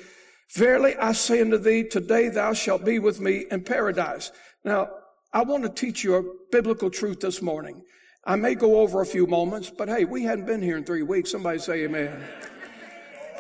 [0.54, 4.32] Verily I say unto thee, today thou shalt be with me in paradise.
[4.66, 4.90] Now,
[5.34, 7.82] I want to teach you a biblical truth this morning.
[8.26, 11.04] I may go over a few moments, but hey, we hadn't been here in three
[11.04, 11.32] weeks.
[11.32, 12.22] Somebody say amen.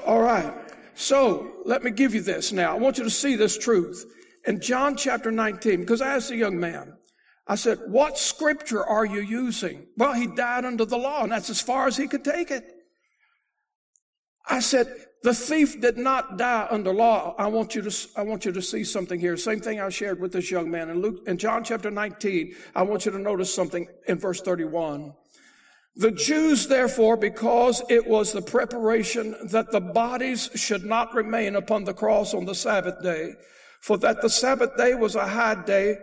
[0.05, 0.53] All right.
[0.95, 2.75] So let me give you this now.
[2.75, 4.05] I want you to see this truth.
[4.45, 6.97] In John chapter 19, because I asked a young man,
[7.45, 9.87] I said, what scripture are you using?
[9.97, 12.63] Well, he died under the law, and that's as far as he could take it.
[14.47, 14.87] I said,
[15.23, 17.35] the thief did not die under law.
[17.37, 19.37] I want you to, I want you to see something here.
[19.37, 22.55] Same thing I shared with this young man in Luke, in John chapter 19.
[22.75, 25.13] I want you to notice something in verse 31.
[25.95, 31.83] The Jews, therefore, because it was the preparation that the bodies should not remain upon
[31.83, 33.33] the cross on the Sabbath day,
[33.81, 35.97] for that the Sabbath day was a high day,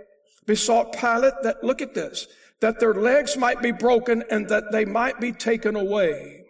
[0.46, 2.28] besought Pilate that, look at this,
[2.60, 6.44] that their legs might be broken and that they might be taken away.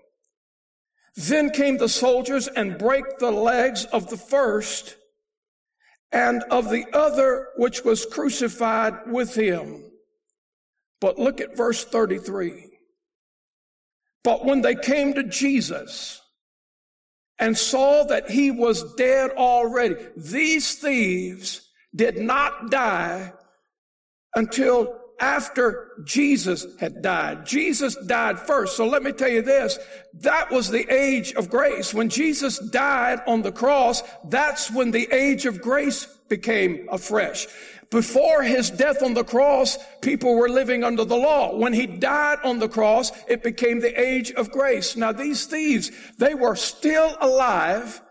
[1.18, 4.94] Then came the soldiers and brake the legs of the first
[6.12, 9.82] and of the other which was crucified with him.
[11.00, 12.66] But look at verse 33.
[14.22, 16.22] But when they came to Jesus
[17.40, 23.32] and saw that he was dead already, these thieves did not die
[24.36, 27.44] until after Jesus had died.
[27.44, 28.76] Jesus died first.
[28.76, 29.78] So let me tell you this.
[30.20, 31.92] That was the age of grace.
[31.92, 37.46] When Jesus died on the cross, that's when the age of grace became afresh.
[37.90, 41.56] Before his death on the cross, people were living under the law.
[41.56, 44.94] When he died on the cross, it became the age of grace.
[44.94, 48.02] Now these thieves, they were still alive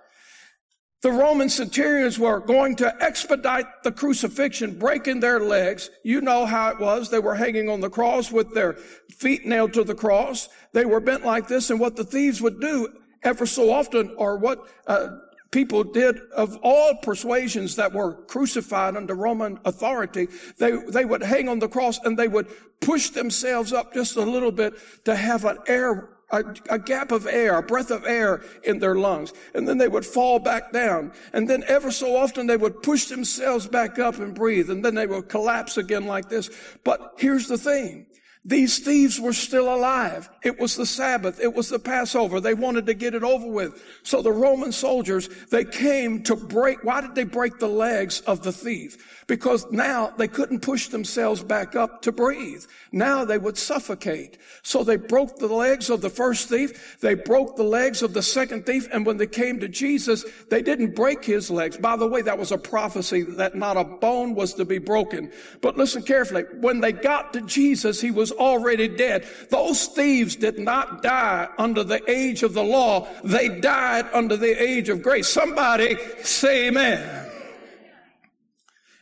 [1.02, 5.92] the Roman centurions were going to expedite the crucifixion, breaking their legs.
[6.04, 7.10] You know how it was.
[7.10, 8.74] They were hanging on the cross with their
[9.16, 10.50] feet nailed to the cross.
[10.74, 11.70] They were bent like this.
[11.70, 12.90] And what the thieves would do
[13.22, 15.10] ever so often, or what uh,
[15.52, 21.48] people did of all persuasions that were crucified under Roman authority, they, they would hang
[21.48, 22.48] on the cross and they would
[22.82, 24.74] push themselves up just a little bit
[25.06, 28.96] to have an air a, a, gap of air, a breath of air in their
[28.96, 29.34] lungs.
[29.54, 31.14] And then they would fall back down.
[31.34, 34.70] And then ever so often they would push themselves back up and breathe.
[34.70, 36.50] And then they would collapse again like this.
[36.84, 38.08] But here's the thing.
[38.48, 40.30] These thieves were still alive.
[40.42, 41.42] It was the Sabbath.
[41.42, 42.40] It was the Passover.
[42.40, 43.84] They wanted to get it over with.
[44.04, 46.82] So the Roman soldiers, they came to break.
[46.82, 49.26] Why did they break the legs of the thief?
[49.28, 52.64] Because now they couldn't push themselves back up to breathe.
[52.94, 54.38] Now they would suffocate.
[54.64, 57.02] So they broke the legs of the first thief.
[57.02, 58.88] They broke the legs of the second thief.
[58.94, 61.76] And when they came to Jesus, they didn't break his legs.
[61.76, 65.34] By the way, that was a prophecy that not a bone was to be broken.
[65.60, 66.44] But listen carefully.
[66.62, 69.26] When they got to Jesus, he was already dead.
[69.50, 73.08] Those thieves did not die under the age of the law.
[73.24, 75.28] They died under the age of grace.
[75.28, 77.30] Somebody say amen.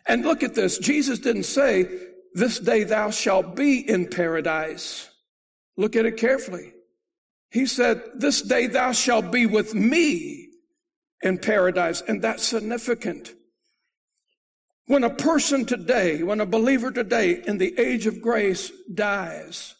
[0.07, 0.77] And look at this.
[0.77, 1.87] Jesus didn't say,
[2.33, 5.09] this day thou shalt be in paradise.
[5.77, 6.73] Look at it carefully.
[7.49, 10.49] He said, this day thou shalt be with me
[11.21, 12.01] in paradise.
[12.01, 13.33] And that's significant.
[14.87, 19.73] When a person today, when a believer today in the age of grace dies,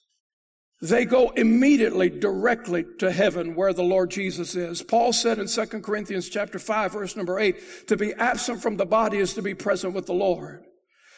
[0.82, 4.82] they go immediately directly to heaven where the Lord Jesus is.
[4.82, 8.86] Paul said in 2 Corinthians chapter 5 verse number 8, to be absent from the
[8.86, 10.66] body is to be present with the Lord.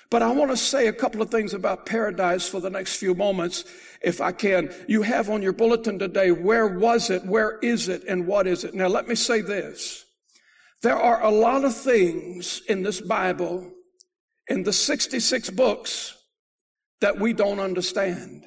[0.09, 3.13] But I want to say a couple of things about paradise for the next few
[3.13, 3.65] moments,
[4.01, 4.73] if I can.
[4.87, 8.63] You have on your bulletin today, where was it, where is it, and what is
[8.63, 8.73] it?
[8.73, 10.05] Now let me say this.
[10.81, 13.73] There are a lot of things in this Bible
[14.49, 16.15] in the 66 books
[17.01, 18.45] that we don't understand.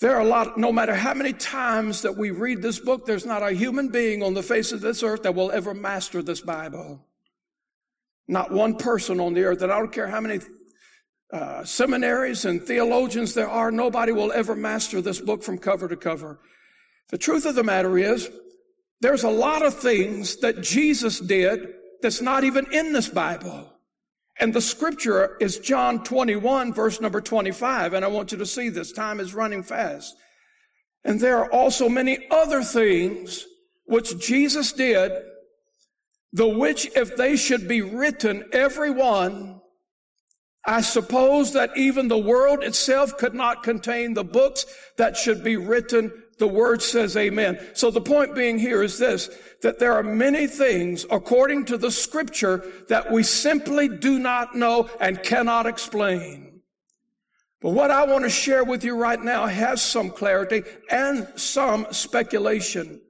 [0.00, 3.24] There are a lot, no matter how many times that we read this book, there's
[3.24, 6.40] not a human being on the face of this earth that will ever master this
[6.40, 7.06] Bible.
[8.26, 10.40] Not one person on the earth, and I don't care how many
[11.32, 15.96] uh, seminaries and theologians there are, nobody will ever master this book from cover to
[15.96, 16.40] cover.
[17.10, 18.30] The truth of the matter is,
[19.00, 23.70] there's a lot of things that Jesus did that's not even in this Bible.
[24.40, 27.92] And the scripture is John 21, verse number 25.
[27.94, 28.92] And I want you to see this.
[28.92, 30.16] Time is running fast.
[31.04, 33.46] And there are also many other things
[33.84, 35.12] which Jesus did,
[36.32, 39.60] the which if they should be written, every one,
[40.66, 44.64] I suppose that even the world itself could not contain the books
[44.96, 46.23] that should be written.
[46.38, 47.58] The word says amen.
[47.74, 49.30] So the point being here is this,
[49.62, 54.90] that there are many things according to the scripture that we simply do not know
[55.00, 56.62] and cannot explain.
[57.60, 61.86] But what I want to share with you right now has some clarity and some
[61.92, 63.00] speculation.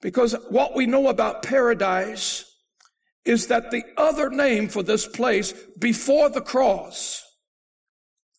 [0.00, 2.44] Because what we know about paradise
[3.24, 7.22] is that the other name for this place before the cross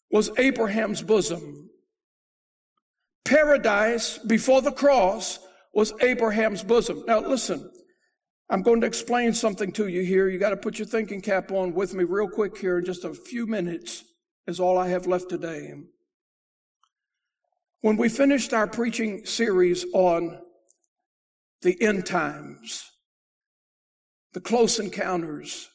[0.09, 1.68] was Abraham's bosom.
[3.29, 5.37] Paradise before the cross
[5.71, 7.03] was Abraham's bosom.
[7.05, 7.69] Now listen,
[8.49, 10.29] I'm going to explain something to you here.
[10.29, 13.03] You got to put your thinking cap on with me real quick here in just
[13.03, 14.03] a few minutes
[14.47, 15.71] is all I have left today.
[17.81, 20.39] When we finished our preaching series on
[21.61, 22.83] the end times,
[24.33, 25.69] the close encounters,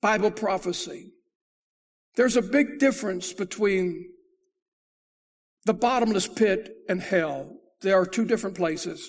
[0.00, 1.14] Bible prophecy.
[2.14, 4.06] There's a big difference between
[5.70, 7.48] the bottomless pit and hell.
[7.80, 9.08] There are two different places.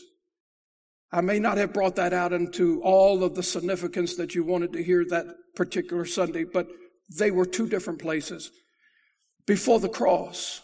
[1.11, 4.71] I may not have brought that out into all of the significance that you wanted
[4.73, 6.67] to hear that particular Sunday, but
[7.17, 8.51] they were two different places.
[9.47, 10.61] Before the cross,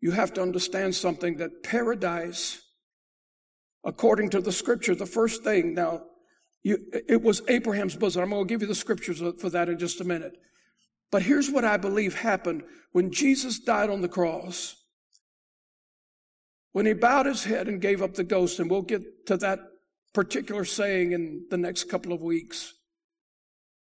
[0.00, 2.62] you have to understand something that paradise,
[3.84, 6.02] according to the scripture, the first thing, now,
[6.62, 8.22] you, it was Abraham's bosom.
[8.22, 10.36] I'm going to give you the scriptures for that in just a minute.
[11.12, 14.74] But here's what I believe happened when Jesus died on the cross.
[16.72, 19.60] When he bowed his head and gave up the ghost, and we'll get to that
[20.14, 22.72] particular saying in the next couple of weeks.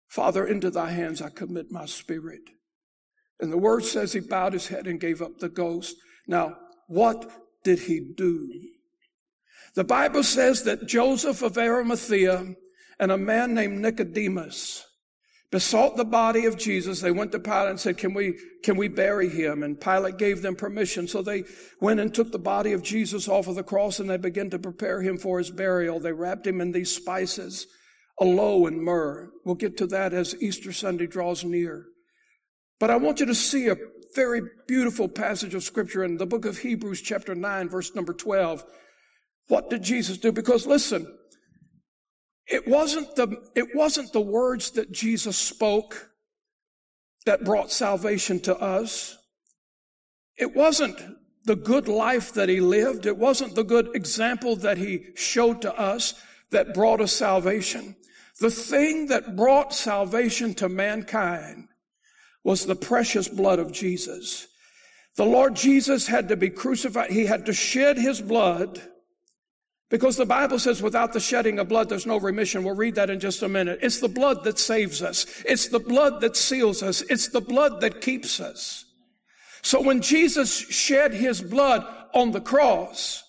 [0.06, 2.42] Father, into thy hands I commit my spirit.
[3.40, 5.96] And the word says he bowed his head and gave up the ghost.
[6.26, 6.58] Now,
[6.88, 7.30] what
[7.64, 8.48] did he do?
[9.74, 12.54] The Bible says that Joseph of Arimathea
[13.00, 14.86] and a man named Nicodemus
[15.54, 17.00] besought the body of Jesus.
[17.00, 19.62] They went to Pilate and said, can we, can we bury him?
[19.62, 21.06] And Pilate gave them permission.
[21.06, 21.44] So they
[21.80, 24.58] went and took the body of Jesus off of the cross and they began to
[24.58, 26.00] prepare him for his burial.
[26.00, 27.68] They wrapped him in these spices,
[28.20, 29.30] aloe and myrrh.
[29.44, 31.86] We'll get to that as Easter Sunday draws near.
[32.80, 33.76] But I want you to see a
[34.16, 38.64] very beautiful passage of scripture in the book of Hebrews chapter 9 verse number 12.
[39.46, 40.32] What did Jesus do?
[40.32, 41.06] Because listen,
[42.46, 46.10] it wasn't the, it wasn't the words that Jesus spoke
[47.26, 49.16] that brought salvation to us.
[50.36, 51.00] It wasn't
[51.44, 53.06] the good life that he lived.
[53.06, 56.14] It wasn't the good example that he showed to us
[56.50, 57.96] that brought us salvation.
[58.40, 61.68] The thing that brought salvation to mankind
[62.42, 64.48] was the precious blood of Jesus.
[65.16, 67.10] The Lord Jesus had to be crucified.
[67.10, 68.82] He had to shed his blood
[69.94, 72.64] because the Bible says without the shedding of blood, there's no remission.
[72.64, 73.78] We'll read that in just a minute.
[73.80, 75.24] It's the blood that saves us.
[75.46, 77.02] It's the blood that seals us.
[77.02, 78.86] It's the blood that keeps us.
[79.62, 83.22] So when Jesus shed his blood on the cross,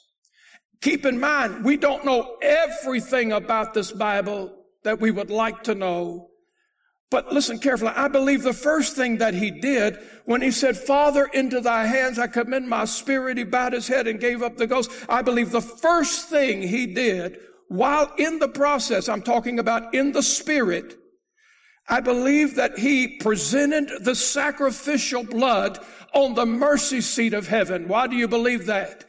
[0.82, 4.52] keep in mind, we don't know everything about this Bible
[4.84, 6.32] that we would like to know.
[7.12, 7.92] But listen carefully.
[7.96, 12.18] I believe the first thing that he did when he said, Father, into thy hands
[12.18, 14.92] I commend my spirit, he bowed his head and gave up the ghost.
[15.08, 20.12] I believe the first thing he did while in the process, I'm talking about in
[20.12, 20.98] the spirit,
[21.88, 25.80] I believe that he presented the sacrificial blood
[26.14, 27.88] on the mercy seat of heaven.
[27.88, 29.06] Why do you believe that?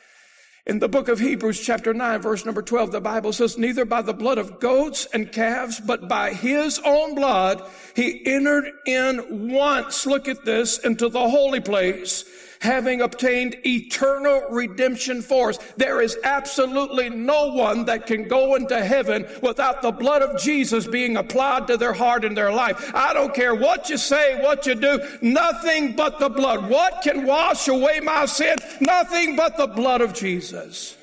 [0.66, 4.02] In the book of Hebrews chapter 9 verse number 12, the Bible says, neither by
[4.02, 7.62] the blood of goats and calves, but by his own blood,
[7.94, 12.24] he entered in once, look at this, into the holy place
[12.60, 15.58] having obtained eternal redemption for us.
[15.76, 20.86] There is absolutely no one that can go into heaven without the blood of Jesus
[20.86, 22.92] being applied to their heart and their life.
[22.94, 26.68] I don't care what you say, what you do, nothing but the blood.
[26.68, 28.56] What can wash away my sin?
[28.80, 30.96] Nothing but the blood of Jesus.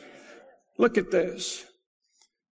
[0.78, 1.66] Look at this.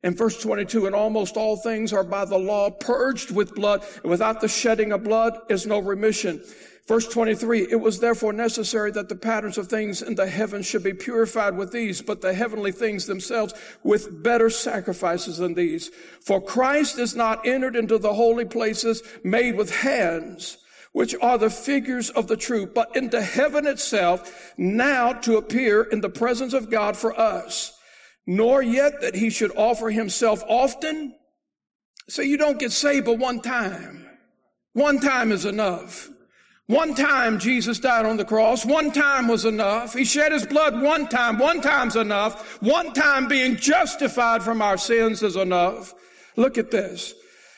[0.04, 4.10] In verse 22, and almost all things are by the law purged with blood, and
[4.10, 6.42] without the shedding of blood is no remission.
[6.88, 10.84] Verse 23, it was therefore necessary that the patterns of things in the heavens should
[10.84, 15.92] be purified with these, but the heavenly things themselves with better sacrifices than these.
[16.22, 20.58] For Christ is not entered into the holy places made with hands,
[20.92, 26.02] which are the figures of the truth, but into heaven itself, now to appear in
[26.02, 27.78] the presence of God for us.
[28.32, 31.14] Nor yet that he should offer himself often.
[32.08, 34.08] So you don't get saved but one time.
[34.72, 36.10] One time is enough.
[36.68, 38.66] One time Jesus died on the cross.
[38.66, 39.94] One time was enough.
[39.94, 41.40] He shed his blood one time.
[41.40, 42.62] One time's enough.
[42.62, 45.94] One time being justified from our sins is enough.
[46.38, 47.14] Look at this.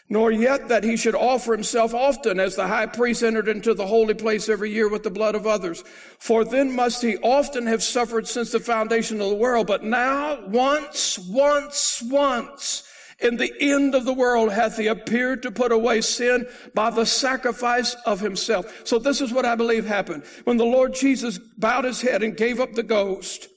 [0.10, 3.88] Nor yet that he should offer himself often as the high priest entered into the
[3.88, 5.84] holy place every year with the blood of others.
[6.20, 9.68] For then must he often have suffered since the foundation of the world.
[9.68, 12.84] But now, once, once, once,
[13.20, 17.06] in the end of the world hath he appeared to put away sin by the
[17.06, 18.86] sacrifice of himself.
[18.86, 20.24] So this is what I believe happened.
[20.43, 23.47] When the Lord Jesus bowed his head and gave up the ghost,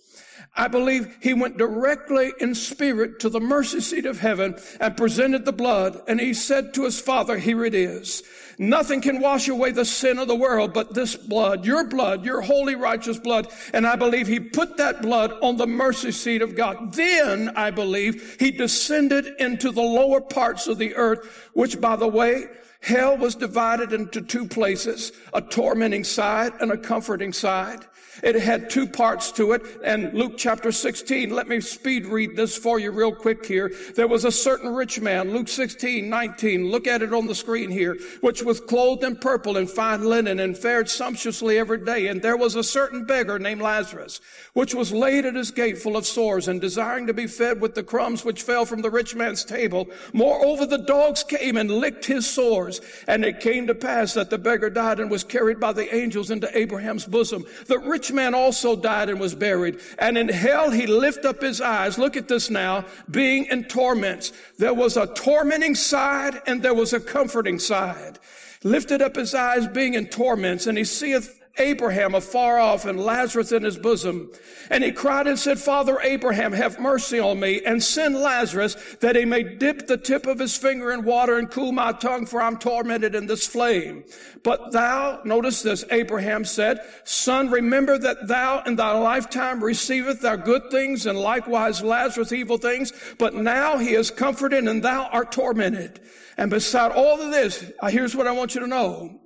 [0.56, 5.44] I believe he went directly in spirit to the mercy seat of heaven and presented
[5.44, 6.00] the blood.
[6.08, 8.22] And he said to his father, here it is.
[8.58, 12.40] Nothing can wash away the sin of the world but this blood, your blood, your
[12.40, 13.48] holy righteous blood.
[13.74, 16.94] And I believe he put that blood on the mercy seat of God.
[16.94, 22.08] Then I believe he descended into the lower parts of the earth, which by the
[22.08, 22.46] way,
[22.80, 27.84] hell was divided into two places, a tormenting side and a comforting side.
[28.22, 29.62] It had two parts to it.
[29.84, 33.72] And Luke chapter 16, let me speed read this for you real quick here.
[33.94, 37.70] There was a certain rich man, Luke 16, 19, look at it on the screen
[37.70, 42.08] here, which was clothed in purple and fine linen and fared sumptuously every day.
[42.08, 44.20] And there was a certain beggar named Lazarus,
[44.54, 47.74] which was laid at his gate full of sores and desiring to be fed with
[47.74, 49.88] the crumbs which fell from the rich man's table.
[50.12, 52.80] Moreover, the dogs came and licked his sores.
[53.06, 56.30] And it came to pass that the beggar died and was carried by the angels
[56.30, 57.44] into Abraham's bosom.
[57.66, 59.80] The rich rich man also died and was buried.
[59.98, 61.98] And in hell he lift up his eyes.
[61.98, 64.32] Look at this now, being in torments.
[64.58, 68.18] There was a tormenting side and there was a comforting side.
[68.62, 73.52] Lifted up his eyes, being in torments, and he seeth Abraham afar off and Lazarus
[73.52, 74.30] in his bosom.
[74.70, 79.16] And he cried and said, Father Abraham, have mercy on me and send Lazarus that
[79.16, 82.42] he may dip the tip of his finger in water and cool my tongue, for
[82.42, 84.04] I'm tormented in this flame.
[84.42, 90.36] But thou, notice this, Abraham said, Son, remember that thou in thy lifetime receiveth thou
[90.36, 92.92] good things and likewise Lazarus evil things.
[93.18, 96.00] But now he is comforted and thou art tormented.
[96.36, 99.20] And beside all of this, here's what I want you to know.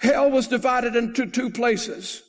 [0.00, 2.22] Hell was divided into two places.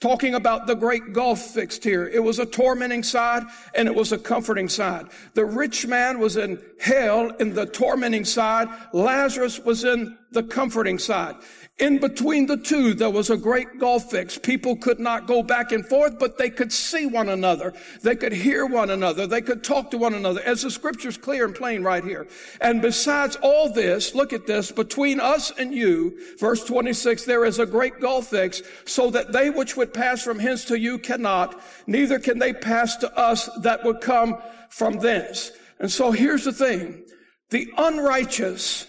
[0.00, 2.06] Talking about the great gulf fixed here.
[2.06, 3.42] It was a tormenting side
[3.74, 5.06] and it was a comforting side.
[5.34, 8.68] The rich man was in hell in the tormenting side.
[8.92, 11.34] Lazarus was in the comforting side.
[11.78, 14.36] In between the two, there was a great gulf fix.
[14.36, 17.72] People could not go back and forth, but they could see one another.
[18.02, 19.28] They could hear one another.
[19.28, 22.26] They could talk to one another, as the scripture's clear and plain right here.
[22.60, 27.60] And besides all this, look at this, between us and you, verse 26, there is
[27.60, 31.62] a great gulf fix, so that they which would pass from hence to you cannot,
[31.86, 34.36] neither can they pass to us that would come
[34.68, 35.52] from thence.
[35.78, 37.04] And so here's the thing.
[37.50, 38.88] The unrighteous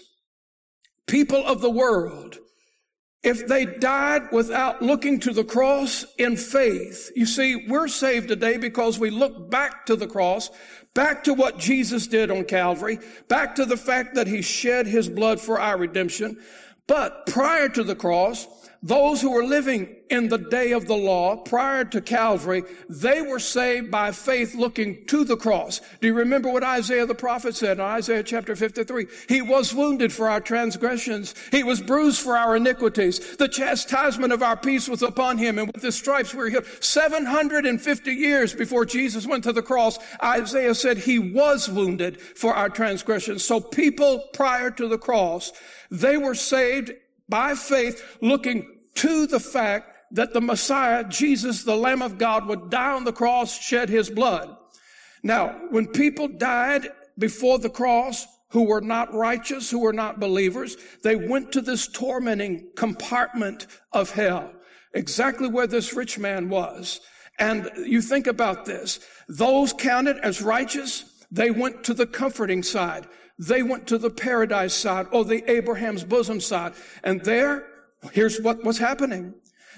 [1.06, 2.38] people of the world
[3.22, 8.56] if they died without looking to the cross in faith, you see, we're saved today
[8.56, 10.50] because we look back to the cross,
[10.94, 12.98] back to what Jesus did on Calvary,
[13.28, 16.38] back to the fact that he shed his blood for our redemption.
[16.86, 18.46] But prior to the cross,
[18.82, 23.38] those who were living in the day of the law prior to Calvary, they were
[23.38, 25.82] saved by faith looking to the cross.
[26.00, 29.06] Do you remember what Isaiah the prophet said in Isaiah chapter 53?
[29.28, 31.34] He was wounded for our transgressions.
[31.50, 33.36] He was bruised for our iniquities.
[33.36, 35.58] The chastisement of our peace was upon him.
[35.58, 36.66] And with his stripes we were healed.
[36.80, 42.70] 750 years before Jesus went to the cross, Isaiah said he was wounded for our
[42.70, 43.44] transgressions.
[43.44, 45.52] So people prior to the cross,
[45.90, 46.92] they were saved
[47.30, 48.66] by faith, looking
[48.96, 53.12] to the fact that the Messiah, Jesus, the Lamb of God, would die on the
[53.12, 54.56] cross, shed his blood.
[55.22, 60.76] Now, when people died before the cross, who were not righteous, who were not believers,
[61.02, 64.52] they went to this tormenting compartment of hell,
[64.92, 67.00] exactly where this rich man was.
[67.38, 69.00] And you think about this.
[69.28, 73.06] Those counted as righteous, they went to the comforting side.
[73.40, 76.74] They went to the paradise side or the Abraham's bosom side.
[77.02, 77.66] And there,
[78.12, 79.32] here's what was happening.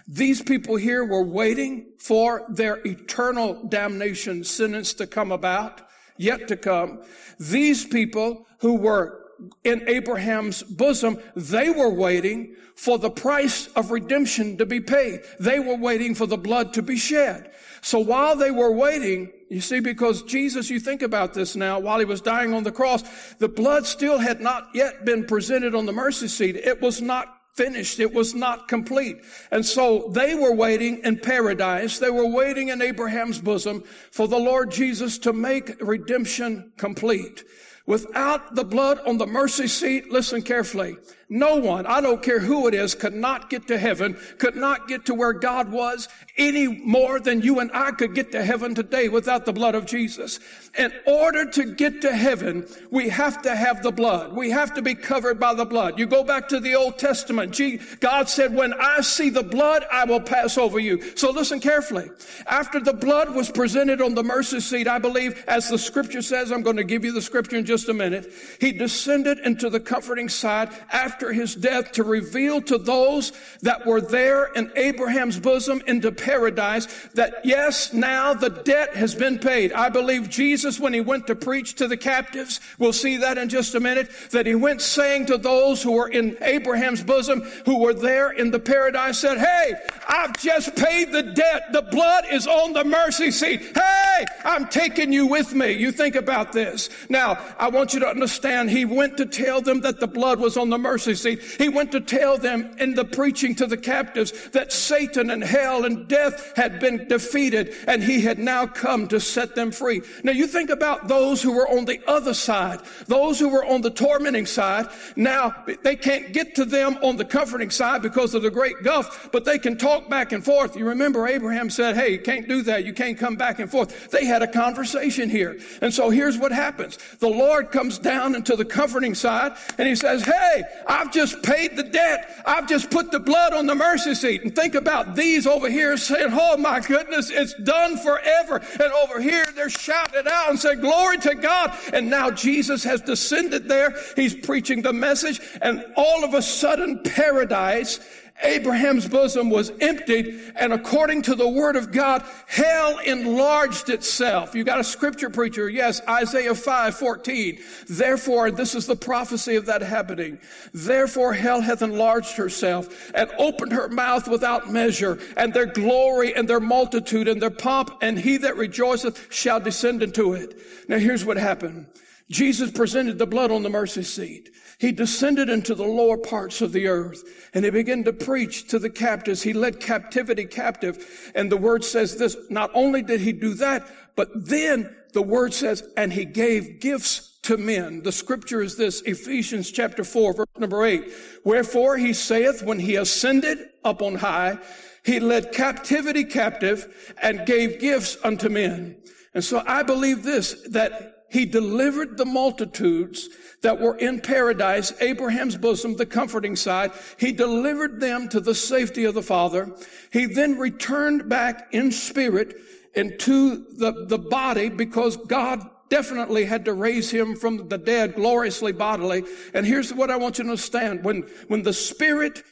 [0.08, 5.80] These people here were waiting for their eternal damnation sentence to come about,
[6.16, 7.02] yet to come.
[7.38, 9.21] These people who were
[9.64, 15.22] in Abraham's bosom, they were waiting for the price of redemption to be paid.
[15.39, 17.53] They were waiting for the blood to be shed.
[17.80, 21.99] So while they were waiting, you see, because Jesus, you think about this now, while
[21.99, 23.03] he was dying on the cross,
[23.35, 26.57] the blood still had not yet been presented on the mercy seat.
[26.57, 28.01] It was not finished.
[28.01, 29.18] It was not complete.
[29.51, 31.99] And so they were waiting in paradise.
[31.99, 37.45] They were waiting in Abraham's bosom for the Lord Jesus to make redemption complete.
[37.87, 40.97] Without the blood on the mercy seat, listen carefully.
[41.33, 44.87] No one, I don't care who it is, could not get to heaven, could not
[44.87, 46.07] get to where God was
[46.37, 49.87] any more than you and I could get to heaven today without the blood of
[49.87, 50.41] Jesus.
[50.76, 54.35] In order to get to heaven, we have to have the blood.
[54.35, 55.99] We have to be covered by the blood.
[55.99, 57.59] You go back to the Old Testament.
[58.01, 61.16] God said, when I see the blood, I will pass over you.
[61.16, 62.11] So listen carefully.
[62.47, 66.53] After the blood was presented on the mercy seat, I believe, as the scripture says,
[66.53, 68.30] I'm going to give you the scripture in just a minute.
[68.61, 73.86] He descended into the comforting side after after his death to reveal to those that
[73.86, 79.72] were there in Abraham's bosom into paradise that yes, now the debt has been paid.
[79.72, 83.48] I believe Jesus, when he went to preach to the captives, we'll see that in
[83.48, 87.78] just a minute, that he went saying to those who were in Abraham's bosom, who
[87.78, 89.74] were there in the paradise, said, Hey,
[90.08, 91.72] I've just paid the debt.
[91.72, 93.60] The blood is on the mercy seat.
[93.76, 95.70] Hey, I'm taking you with me.
[95.70, 96.90] You think about this.
[97.08, 100.56] Now, I want you to understand, he went to tell them that the blood was
[100.56, 101.42] on the mercy mercy seat.
[101.59, 105.84] He went to tell them in the preaching to the captives that Satan and hell
[105.84, 110.03] and death had been defeated and he had now come to set them free.
[110.22, 113.80] Now you think about those who were on the other side, those who were on
[113.80, 114.88] the tormenting side.
[115.16, 119.30] Now they can't get to them on the comforting side because of the great gulf,
[119.32, 120.76] but they can talk back and forth.
[120.76, 122.84] You remember Abraham said, Hey, you can't do that.
[122.84, 124.11] You can't come back and forth.
[124.11, 125.59] They had a conversation here.
[125.80, 126.98] And so here's what happens.
[127.18, 130.62] The Lord comes down into the comforting side and he says, Hey,
[130.93, 132.43] I've just paid the debt.
[132.45, 134.43] I've just put the blood on the mercy seat.
[134.43, 138.61] And think about these over here saying, Oh my goodness, it's done forever.
[138.72, 141.72] And over here they're shouting out and saying, Glory to God.
[141.95, 143.97] And now Jesus has descended there.
[144.16, 145.40] He's preaching the message.
[145.62, 147.99] And all of a sudden, paradise
[148.43, 154.55] Abraham's bosom was emptied, and according to the word of God, hell enlarged itself.
[154.55, 155.68] You got a scripture preacher?
[155.68, 157.59] Yes, Isaiah 5 14.
[157.88, 160.38] Therefore, this is the prophecy of that happening.
[160.72, 166.49] Therefore, hell hath enlarged herself and opened her mouth without measure, and their glory and
[166.49, 170.59] their multitude and their pomp, and he that rejoiceth shall descend into it.
[170.88, 171.86] Now, here's what happened.
[172.30, 174.51] Jesus presented the blood on the mercy seat.
[174.83, 177.22] He descended into the lower parts of the earth
[177.55, 179.41] and he began to preach to the captives.
[179.41, 181.30] He led captivity captive.
[181.37, 185.55] And the word says this, not only did he do that, but then the word
[185.55, 188.03] says, and he gave gifts to men.
[188.03, 191.05] The scripture is this, Ephesians chapter 4, verse number 8.
[191.45, 194.59] Wherefore he saith, when he ascended up on high,
[195.05, 198.97] he led captivity captive and gave gifts unto men.
[199.33, 203.30] And so I believe this, that he delivered the multitudes
[203.62, 206.93] that were in paradise, Abraham's bosom, the comforting side.
[207.18, 209.74] He delivered them to the safety of the Father.
[210.12, 212.57] He then returned back in spirit
[212.95, 218.72] into the, the body because God definitely had to raise him from the dead gloriously
[218.72, 219.24] bodily.
[219.55, 221.03] And here's what I want you to understand.
[221.03, 222.43] When, when the spirit,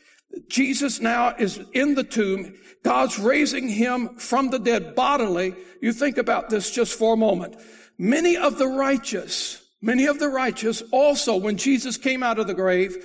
[0.49, 5.55] Jesus now is in the tomb, God's raising him from the dead bodily.
[5.83, 7.57] You think about this just for a moment.
[8.03, 12.55] Many of the righteous, many of the righteous also, when Jesus came out of the
[12.55, 12.97] grave,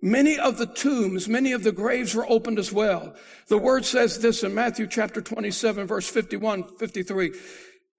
[0.00, 3.16] many of the tombs, many of the graves were opened as well.
[3.48, 7.32] The word says this in Matthew chapter 27, verse 51, 53.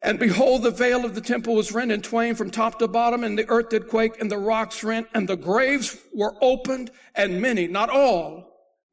[0.01, 3.25] And behold, the veil of the temple was rent in twain from top to bottom,
[3.25, 7.41] and the earth did quake, and the rocks rent, and the graves were opened, and
[7.41, 8.44] many, not all,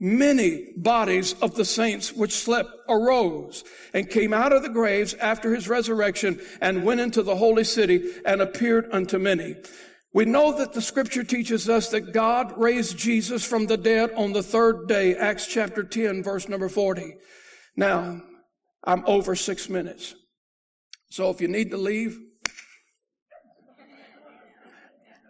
[0.02, 3.62] many bodies of the saints which slept arose
[3.94, 8.10] and came out of the graves after his resurrection and went into the holy city
[8.26, 9.54] and appeared unto many.
[10.12, 14.32] We know that the scripture teaches us that God raised Jesus from the dead on
[14.32, 17.14] the third day, Acts chapter 10, verse number 40.
[17.76, 18.20] Now,
[18.82, 20.16] I'm over six minutes.
[21.10, 22.18] So if you need to leave,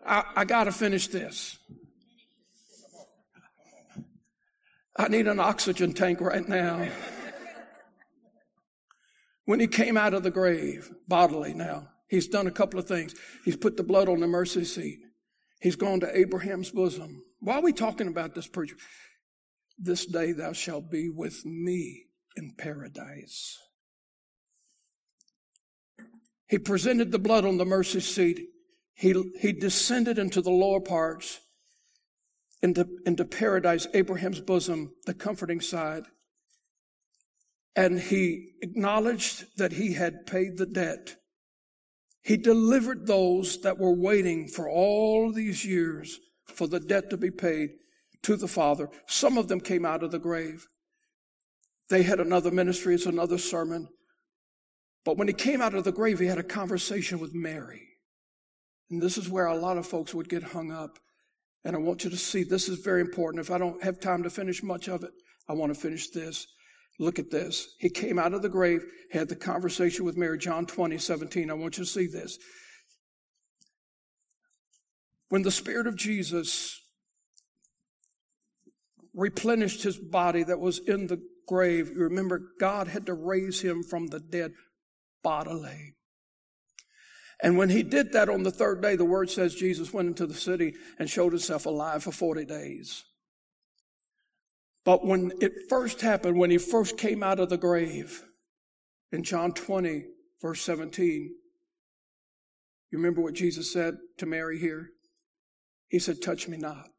[0.07, 1.59] I, I got to finish this.
[4.97, 6.87] I need an oxygen tank right now.
[9.47, 13.15] when he came out of the grave, bodily now, he's done a couple of things.
[13.45, 15.01] He's put the blood on the mercy seat.
[15.61, 17.23] He's gone to Abraham's bosom.
[17.41, 18.77] Why are we talking about this preacher?
[19.79, 22.05] This day thou shalt be with me
[22.37, 23.59] in paradise.
[26.49, 28.41] He presented the blood on the mercy seat.
[28.95, 31.41] He, he descended into the lower parts
[32.63, 36.05] into, into paradise, Abraham's bosom, the comforting side.
[37.75, 41.17] And he acknowledged that he had paid the debt.
[42.23, 47.31] He delivered those that were waiting for all these years for the debt to be
[47.31, 47.71] paid
[48.23, 48.89] to the Father.
[49.09, 50.67] Some of them came out of the grave.
[51.89, 53.89] They had another ministry, it's another sermon.
[55.05, 57.89] But when he came out of the grave, he had a conversation with Mary.
[58.89, 60.99] And this is where a lot of folks would get hung up.
[61.65, 63.45] And I want you to see this is very important.
[63.45, 65.13] If I don't have time to finish much of it,
[65.49, 66.47] I want to finish this.
[66.99, 67.75] Look at this.
[67.79, 71.51] He came out of the grave, had the conversation with Mary, John 20, 17.
[71.51, 72.39] I want you to see this.
[75.29, 76.81] When the Spirit of Jesus
[79.15, 83.83] replenished his body that was in the grave, you remember God had to raise him
[83.83, 84.53] from the dead
[85.23, 85.95] bodily.
[87.43, 90.27] And when he did that on the third day, the word says Jesus went into
[90.27, 93.05] the city and showed himself alive for 40 days.
[94.85, 98.23] But when it first happened, when he first came out of the grave,
[99.11, 100.05] in John 20,
[100.41, 101.35] verse 17,
[102.91, 104.91] you remember what Jesus said to Mary here?
[105.89, 106.91] He said, Touch me not.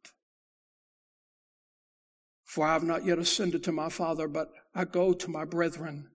[2.43, 6.09] For I have not yet ascended to my Father, but I go to my brethren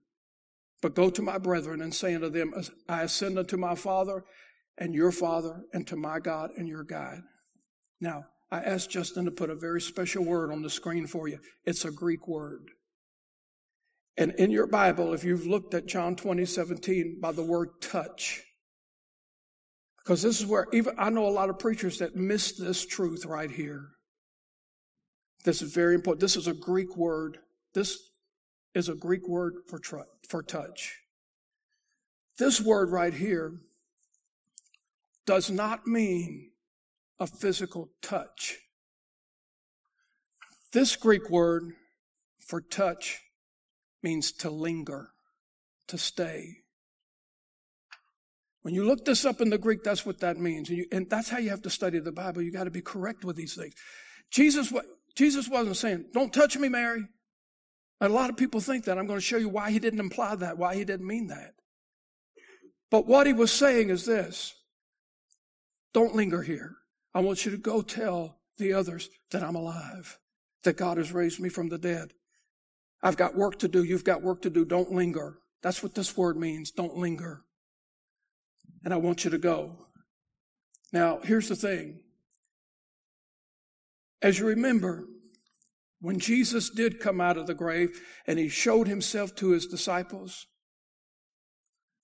[0.81, 2.53] but go to my brethren and say unto them,
[2.87, 4.23] I ascend unto my Father
[4.77, 7.19] and your Father, and to my God and your God.
[7.99, 11.39] Now, I asked Justin to put a very special word on the screen for you.
[11.65, 12.71] It's a Greek word.
[14.17, 18.41] And in your Bible, if you've looked at John 20, 17, by the word touch,
[19.97, 23.25] because this is where even I know a lot of preachers that miss this truth
[23.25, 23.89] right here.
[25.45, 26.19] This is very important.
[26.19, 27.37] This is a Greek word.
[27.73, 27.97] This
[28.73, 29.99] is a Greek word for, tr-
[30.29, 30.99] for touch.
[32.37, 33.59] This word right here
[35.25, 36.51] does not mean
[37.19, 38.57] a physical touch.
[40.71, 41.73] This Greek word
[42.39, 43.19] for touch
[44.01, 45.09] means to linger,
[45.87, 46.57] to stay.
[48.61, 50.69] When you look this up in the Greek, that's what that means.
[50.69, 52.41] And, you, and that's how you have to study the Bible.
[52.41, 53.73] You got to be correct with these things.
[54.31, 54.71] Jesus,
[55.15, 57.03] Jesus wasn't saying, don't touch me, Mary.
[58.01, 58.97] A lot of people think that.
[58.97, 61.53] I'm going to show you why he didn't imply that, why he didn't mean that.
[62.89, 64.55] But what he was saying is this
[65.93, 66.77] don't linger here.
[67.13, 70.19] I want you to go tell the others that I'm alive,
[70.63, 72.13] that God has raised me from the dead.
[73.01, 73.83] I've got work to do.
[73.83, 74.65] You've got work to do.
[74.65, 75.39] Don't linger.
[75.61, 76.71] That's what this word means.
[76.71, 77.43] Don't linger.
[78.83, 79.87] And I want you to go.
[80.91, 81.99] Now, here's the thing.
[84.21, 85.07] As you remember,
[86.01, 90.47] when Jesus did come out of the grave and he showed himself to his disciples,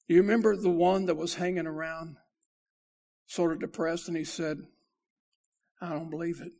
[0.07, 2.17] do you remember the one that was hanging around,
[3.25, 4.57] sort of depressed, and he said,
[5.81, 6.51] I don't believe it.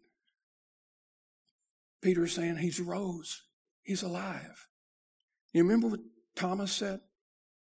[2.02, 3.44] Peter's saying, He's rose,
[3.84, 4.68] He's alive.
[5.54, 6.02] You remember what
[6.36, 7.00] Thomas said?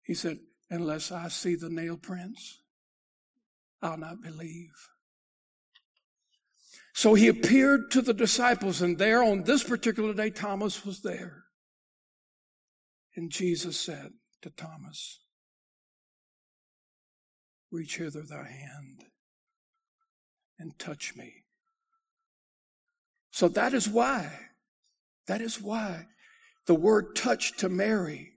[0.03, 0.39] He said,
[0.69, 2.61] Unless I see the nail prints,
[3.81, 4.73] I'll not believe.
[6.95, 11.43] So he appeared to the disciples, and there on this particular day, Thomas was there.
[13.17, 15.19] And Jesus said to Thomas,
[17.69, 19.03] Reach hither thy hand
[20.57, 21.43] and touch me.
[23.29, 24.31] So that is why,
[25.27, 26.05] that is why
[26.65, 28.31] the word touch to Mary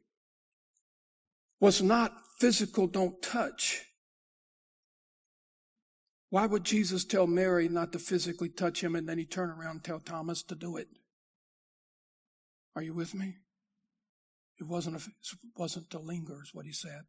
[1.60, 3.84] was not physical, don't touch.
[6.30, 9.76] Why would Jesus tell Mary not to physically touch him and then he turn around
[9.76, 10.88] and tell Thomas to do it?
[12.76, 13.36] Are you with me?
[14.60, 17.02] It wasn't, a, it wasn't to linger, is what he said.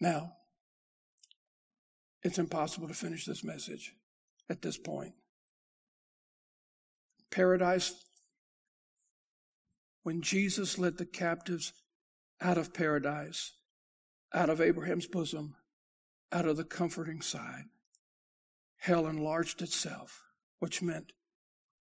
[0.00, 0.32] Now,
[2.22, 3.92] it's impossible to finish this message
[4.50, 5.14] at this point.
[7.30, 7.94] Paradise,
[10.02, 11.72] when Jesus led the captives
[12.40, 13.52] out of paradise,
[14.34, 15.54] out of Abraham's bosom,
[16.34, 17.64] out of the comforting side.
[18.78, 20.20] Hell enlarged itself,
[20.58, 21.12] which meant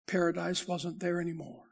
[0.08, 1.64] paradise wasn't there anymore.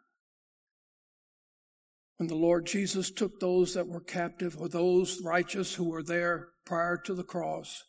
[2.18, 6.50] When the Lord Jesus took those that were captive or those righteous who were there
[6.66, 7.84] prior to the cross,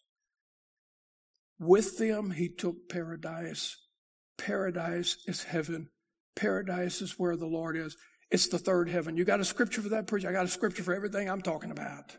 [1.59, 3.77] with them he took paradise.
[4.39, 5.89] Paradise is heaven.
[6.35, 7.97] Paradise is where the Lord is.
[8.31, 9.17] It's the third heaven.
[9.17, 10.29] You got a scripture for that, preacher?
[10.29, 12.17] I got a scripture for everything I'm talking about.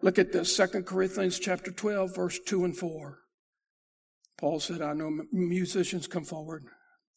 [0.00, 3.18] Look at this, 2 Corinthians chapter 12, verse 2 and 4.
[4.38, 6.64] Paul said, I know musicians come forward.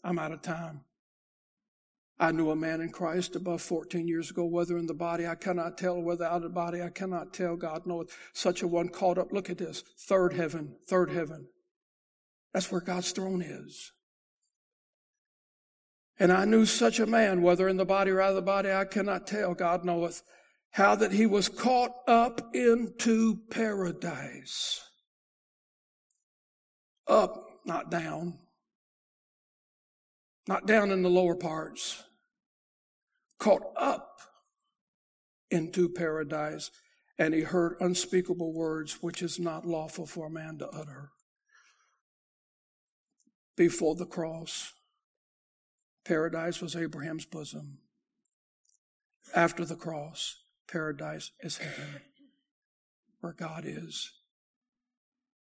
[0.04, 0.82] I'm out of time.
[2.20, 5.36] I knew a man in Christ above 14 years ago, whether in the body I
[5.36, 7.56] cannot tell, whether out of the body I cannot tell.
[7.56, 8.16] God knoweth.
[8.34, 9.32] Such a one caught up.
[9.32, 9.84] Look at this.
[10.08, 11.48] Third heaven, third heaven.
[12.54, 13.92] That's where God's throne is.
[16.20, 18.72] And I knew such a man, whether in the body or out of the body,
[18.72, 19.56] I cannot tell.
[19.56, 20.22] God knoweth
[20.72, 24.82] how that he was caught up into paradise.
[27.08, 28.40] Up, not down.
[30.48, 32.04] Not down in the lower parts.
[33.38, 34.22] Caught up
[35.50, 36.72] into paradise.
[37.18, 41.12] and he heard unspeakable words which is not lawful for a man to utter.
[43.56, 44.74] Before the cross,
[46.04, 47.78] paradise was Abraham's bosom.
[49.36, 52.02] After the cross, paradise is heaven,
[53.20, 54.12] where God is.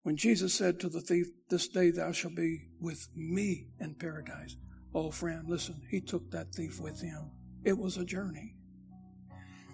[0.03, 4.57] When Jesus said to the thief, This day thou shalt be with me in paradise.
[4.95, 7.31] Oh, friend, listen, he took that thief with him.
[7.65, 8.55] It was a journey.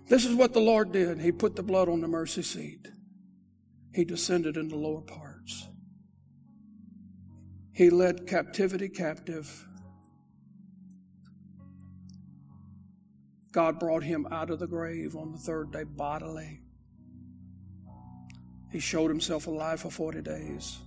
[0.09, 1.21] This is what the Lord did.
[1.21, 2.89] He put the blood on the mercy seat.
[3.95, 5.69] He descended in the lower parts.
[7.73, 9.67] He led captivity captive.
[13.55, 16.61] God brought him out of the grave on the third day bodily.
[18.73, 20.79] He showed himself alive for 40 days.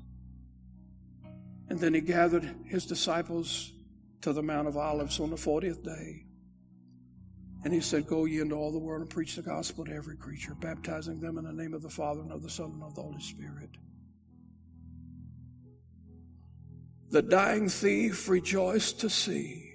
[1.70, 3.72] And then he gathered his disciples
[4.20, 6.26] to the Mount of Olives on the 40th day.
[7.64, 10.18] And he said, Go ye into all the world and preach the gospel to every
[10.18, 12.96] creature, baptizing them in the name of the Father and of the Son and of
[12.96, 13.70] the Holy Spirit.
[17.12, 19.67] The dying thief rejoiced to see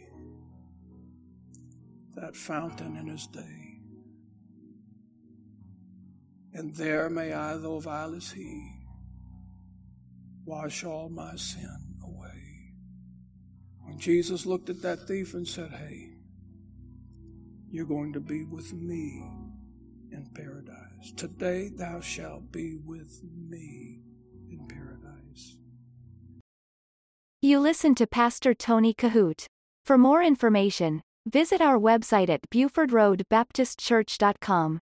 [2.23, 3.81] that fountain in his day.
[6.55, 8.77] And there may I, though vile as he,
[10.45, 12.75] wash all my sin away.
[13.81, 16.11] When Jesus looked at that thief and said, Hey,
[17.69, 19.25] you're going to be with me
[20.13, 21.13] in paradise.
[21.17, 23.99] Today thou shalt be with me
[24.49, 25.57] in paradise.
[27.41, 29.47] You listen to Pastor Tony Kohout.
[29.85, 34.81] For more information, visit our website at BufordRoadBaptistChurch.com.